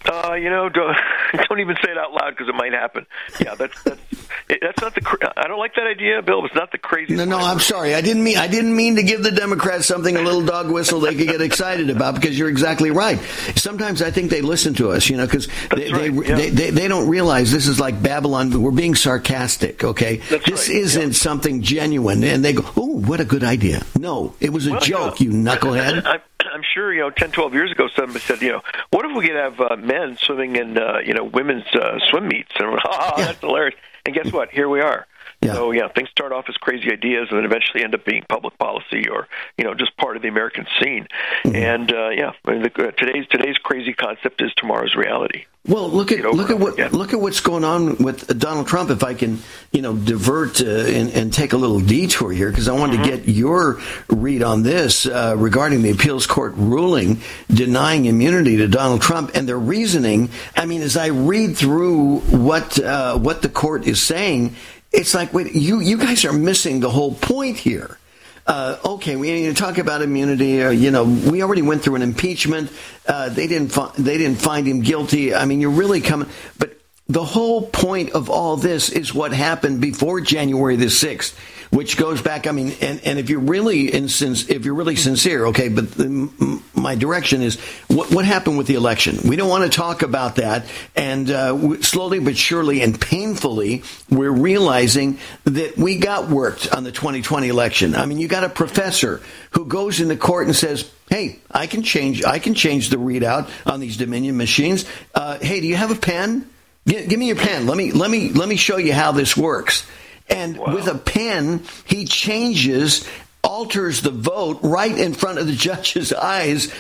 [0.06, 0.98] Uh, you know, don't,
[1.50, 3.06] don't even say it out loud because it might happen.
[3.40, 4.02] Yeah, that's that's
[4.48, 5.32] that's not the.
[5.38, 6.46] I don't like that idea, Bill.
[6.46, 7.16] It's not the crazy.
[7.16, 7.96] No, no, I'm sorry.
[7.96, 11.00] I didn't mean I didn't mean to give the Democrats something a little dog whistle
[11.00, 13.20] they could get excited about because you're exactly right.
[13.56, 16.88] Sometimes I think they listen to us, you know, because they, they, they, they they
[16.88, 18.62] don't realize this is like Babylon.
[18.62, 20.18] We're being sarcastic, okay?
[20.18, 24.68] this isn't something genuine, and they go, "Oh, what a good idea." No, it was
[24.68, 26.04] a Well, joke, you knucklehead.
[26.06, 26.20] I'm,
[26.54, 29.26] I'm sure you know 10, 12 years ago, somebody said, you know, what if we
[29.28, 32.52] could have uh, men swimming in uh, you know women's uh, swim meets?
[32.60, 33.76] And we're, oh, that's hilarious.
[34.06, 34.50] And guess what?
[34.50, 35.08] Here we are.
[35.54, 38.58] So yeah, things start off as crazy ideas and then eventually end up being public
[38.58, 39.28] policy or
[39.58, 41.08] you know just part of the American scene.
[41.44, 45.46] And uh, yeah, I mean, the, uh, today's today's crazy concept is tomorrow's reality.
[45.66, 48.90] Well, look at look at what look at what's going on with Donald Trump.
[48.90, 49.40] If I can,
[49.72, 53.04] you know, divert uh, and, and take a little detour here because I wanted to
[53.10, 59.02] get your read on this uh, regarding the appeals court ruling denying immunity to Donald
[59.02, 60.32] Trump and their reasoning.
[60.54, 64.58] I mean, as I read through what uh, what the court is saying,
[64.92, 67.98] it's like, wait, you you guys are missing the whole point here.
[68.46, 70.62] Uh, okay, we need to talk about immunity.
[70.62, 72.72] Uh, you know, we already went through an impeachment.
[73.08, 75.34] Uh, they didn't fi- they didn't find him guilty.
[75.34, 76.28] I mean, you're really coming,
[76.60, 76.78] but
[77.08, 81.38] the whole point of all this is what happened before January the sixth,
[81.74, 82.46] which goes back.
[82.46, 85.70] I mean, and, and if you're really in, if you're really sincere, okay.
[85.70, 89.18] But the, my direction is what what happened with the election.
[89.28, 90.66] We don't want to talk about that.
[90.96, 96.92] And uh, slowly but surely and painfully, we're realizing that we got worked on the
[96.92, 97.96] 2020 election.
[97.96, 99.22] I mean, you got a professor
[99.52, 102.24] who goes into court and says, "Hey, I can change.
[102.24, 104.86] I can change the readout on these Dominion machines.
[105.16, 106.48] Uh, hey, do you have a pen?
[106.88, 107.66] Gi- give me your pen.
[107.66, 109.88] Let me let me let me show you how this works."
[110.34, 113.08] And with a pen, he changes,
[113.44, 116.74] alters the vote right in front of the judge's eyes,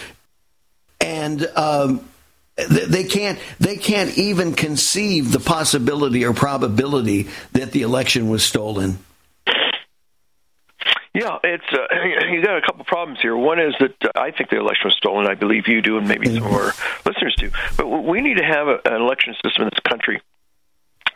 [0.99, 2.09] and um,
[2.55, 8.43] they they can't they can't even conceive the possibility or probability that the election was
[8.43, 8.97] stolen.
[11.13, 11.95] Yeah, it's uh,
[12.31, 13.37] you got a couple problems here.
[13.37, 15.27] One is that uh, I think the election was stolen.
[15.27, 16.73] I believe you do, and maybe some of our
[17.05, 17.51] listeners do.
[17.77, 20.21] But we need to have a, an election system in this country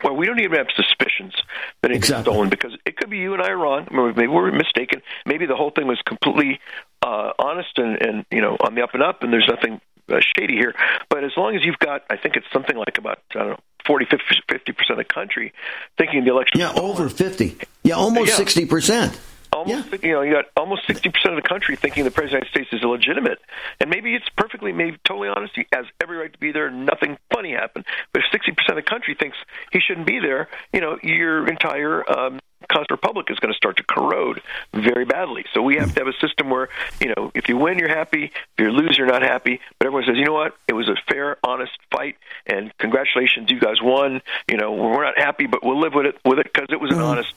[0.04, 1.34] Well, we don't even have suspicions
[1.82, 2.32] that anything's Exactly.
[2.32, 3.86] stolen because it could be you and I are wrong.
[3.90, 5.02] I mean, Maybe we're mistaken.
[5.26, 6.60] Maybe the whole thing was completely
[7.02, 9.80] uh, honest and, and you know on the up and up, and there's nothing
[10.10, 10.74] uh, shady here.
[11.10, 13.58] But as long as you've got, I think it's something like about I don't know,
[13.86, 14.06] 40,
[14.48, 15.52] 50 percent of the country
[15.96, 16.60] thinking the election.
[16.60, 17.56] Yeah, over 50.
[17.84, 18.44] Yeah, almost Yeah.
[18.44, 19.18] 60%.
[19.52, 22.52] Almost, you know, you got almost sixty percent of the country thinking the president of
[22.52, 23.38] the United States is illegitimate,
[23.80, 25.54] and maybe it's perfectly, maybe totally honest.
[25.56, 26.70] He has every right to be there.
[26.70, 27.84] Nothing funny happened.
[28.12, 29.36] But if sixty percent of the country thinks
[29.72, 32.38] he shouldn't be there, you know, your entire um,
[32.68, 34.42] constant republic is going to start to corrode
[34.74, 35.44] very badly.
[35.54, 36.68] So we have to have a system where,
[37.00, 38.24] you know, if you win, you're happy.
[38.26, 39.60] If you lose, you're not happy.
[39.78, 40.56] But everyone says, you know what?
[40.68, 44.20] It was a fair, honest fight, and congratulations, you guys won.
[44.48, 46.92] You know, we're not happy, but we'll live with it with it because it was
[46.92, 47.32] an honest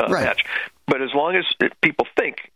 [0.00, 0.44] uh, match.
[0.86, 1.44] But as long as
[1.82, 2.50] people think,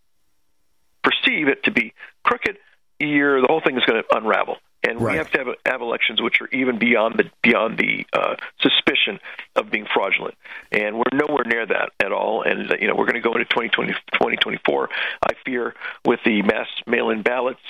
[1.03, 1.92] perceive it to be
[2.24, 2.59] crooked,
[2.99, 4.57] you're, the whole thing is going to unravel.
[4.87, 8.37] And we have to have, have elections which are even beyond the beyond the uh,
[8.61, 9.18] suspicion
[9.57, 10.35] of being fraudulent,
[10.72, 12.43] and we're nowhere near that at all.
[12.43, 14.89] And uh, you know we're going to go into 2020, 2024.
[15.22, 15.74] I fear
[16.05, 17.61] with the mass mail-in ballots,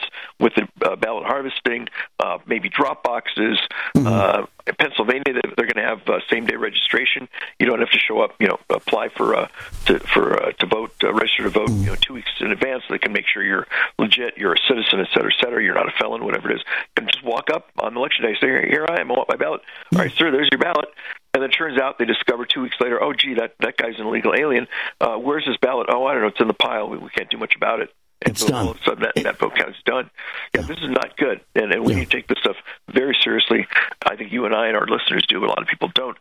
[0.41, 1.89] with the uh, ballot harvesting,
[2.21, 3.59] uh, maybe drop boxes.
[3.97, 7.29] Uh, in Pennsylvania, they- they're going to have uh, same-day registration.
[7.61, 8.35] You don't have to show up.
[8.41, 9.49] You know, apply for uh,
[9.87, 11.69] to for uh, to vote, uh, register to vote.
[11.71, 12.83] You know, two weeks in advance.
[12.89, 13.67] so They can make sure you're
[13.99, 15.62] legit, you're a citizen, et cetera, et cetera.
[15.62, 16.65] You're not a felon, whatever it is.
[17.05, 19.11] And just walk up on election day, say, "Here I am.
[19.11, 19.61] I want my ballot."
[19.93, 20.31] All right, sir.
[20.31, 20.89] There's your ballot.
[21.35, 23.99] And then it turns out they discover two weeks later, oh, gee, that that guy's
[23.99, 24.69] an illegal alien.
[25.01, 25.89] Uh, where's his ballot?
[25.91, 26.29] Oh, I don't know.
[26.29, 26.89] It's in the pile.
[26.89, 27.91] We, we can't do much about it.
[28.23, 28.67] And It's so done.
[28.67, 30.09] all of a sudden that, that vote count is done.
[30.55, 32.57] Yeah, this is not good, and, and we need to take this stuff
[32.91, 33.67] very seriously.
[34.07, 35.45] I think you and I and our listeners do.
[35.45, 36.17] A lot of people don't,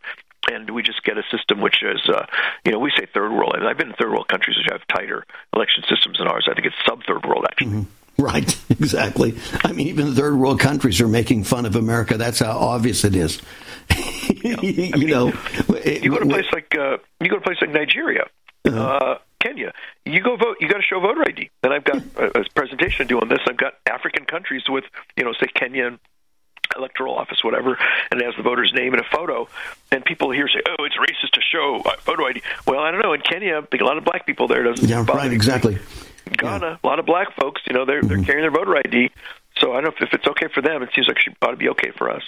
[0.50, 2.26] and we just get a system which is, uh,
[2.66, 3.54] you know, we say third world.
[3.56, 5.24] And I've been in third world countries which have tighter
[5.54, 6.46] election systems than ours.
[6.50, 7.86] I think it's sub third world actually.
[8.18, 9.36] Right, exactly.
[9.64, 12.16] I mean, even third world countries are making fun of America.
[12.16, 13.40] That's how obvious it is.
[14.42, 15.32] you know,
[15.84, 18.26] You go to a place like uh, you go to a place like Nigeria,
[18.64, 19.72] uh, Kenya.
[20.06, 20.56] You go vote.
[20.60, 21.50] You got to show voter ID.
[21.62, 23.40] And I've got a, a presentation to do on this.
[23.46, 24.84] I've got African countries with
[25.16, 25.98] you know, say Kenya and
[26.76, 27.76] electoral office, whatever,
[28.10, 29.48] and it has the voter's name and a photo.
[29.92, 33.12] And people here say, "Oh, it's racist to show photo ID." Well, I don't know.
[33.12, 34.88] In Kenya, I think a lot of black people there doesn't.
[34.88, 35.78] yeah, right, exactly.
[36.30, 39.10] Ghana, a lot of black folks, you know, they're they're carrying their voter ID.
[39.58, 40.82] So I don't know if, if it's okay for them.
[40.82, 42.22] It seems like it ought to be okay for us.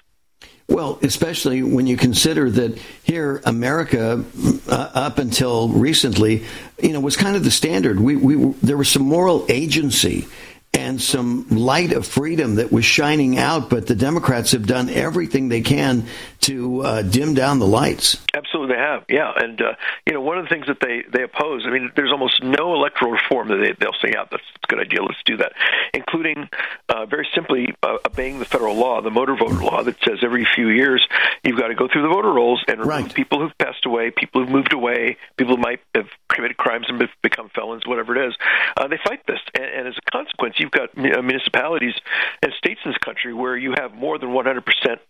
[0.68, 4.24] Well, especially when you consider that here, America,
[4.68, 6.44] uh, up until recently,
[6.82, 8.00] you know, was kind of the standard.
[8.00, 10.26] We, we there was some moral agency
[10.74, 15.48] and some light of freedom that was shining out, but the Democrats have done everything
[15.48, 16.06] they can
[16.46, 18.18] to uh, dim down the lights.
[18.32, 19.04] Absolutely, they have.
[19.08, 19.72] Yeah, and uh,
[20.06, 21.64] you know, one of the things that they they oppose.
[21.66, 24.80] I mean, there's almost no electoral reform that they they'll say, "Yeah, that's a good
[24.80, 25.02] idea.
[25.02, 25.52] Let's do that."
[25.92, 26.48] Including
[26.88, 30.46] uh, very simply uh, obeying the federal law, the motor voter law, that says every
[30.54, 31.06] few years
[31.44, 34.40] you've got to go through the voter rolls and remove people who've passed away, people
[34.40, 38.36] who've moved away, people who might have committed crimes and become felons, whatever it is.
[38.76, 41.94] Uh, they fight this, and, and as a consequence, you've got uh, municipalities
[42.42, 44.62] and states in this country where you have more than 100%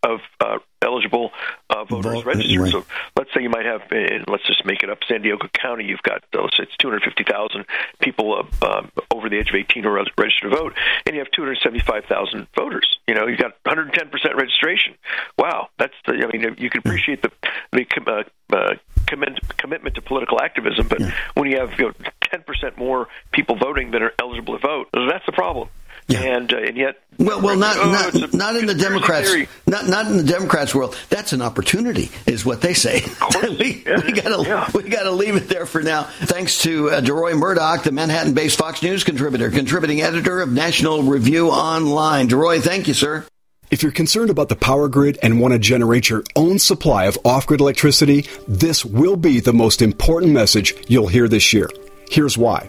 [0.02, 1.25] of uh, eligible
[1.70, 2.60] uh, voters Vote- registered.
[2.60, 2.72] right.
[2.72, 2.84] So
[3.16, 6.02] let's say you might have, in, let's just make it up, San Diego County, you've
[6.02, 7.64] got, uh, let's say it's 250,000
[8.00, 10.74] people uh, um, over the age of 18 who are registered to vote,
[11.06, 12.98] and you have 275,000 voters.
[13.06, 14.94] You know, you've got 110% registration.
[15.38, 17.30] Wow, that's the, I mean, you can appreciate the,
[17.72, 18.74] the com- uh, uh,
[19.06, 21.00] commit, commitment to political activism, but
[21.34, 21.92] when you have, you know,
[22.32, 25.68] 10% more people voting than are eligible to vote, that's the problem.
[26.08, 29.48] And uh, and yet, Well, well, not Oh, not, a not in the Democrats, theory.
[29.66, 30.96] not not in the Democrats' world.
[31.08, 33.02] That's an opportunity, is what they say.
[33.42, 36.04] we, we gotta we gotta leave it there for now.
[36.04, 41.48] Thanks to uh, DeRoy Murdock, the Manhattan-based Fox News contributor, contributing editor of National Review
[41.50, 42.28] Online.
[42.28, 43.26] DeRoy, thank you, sir.
[43.68, 47.18] If you're concerned about the power grid and want to generate your own supply of
[47.24, 51.68] off grid electricity, this will be the most important message you'll hear this year.
[52.08, 52.68] Here's why.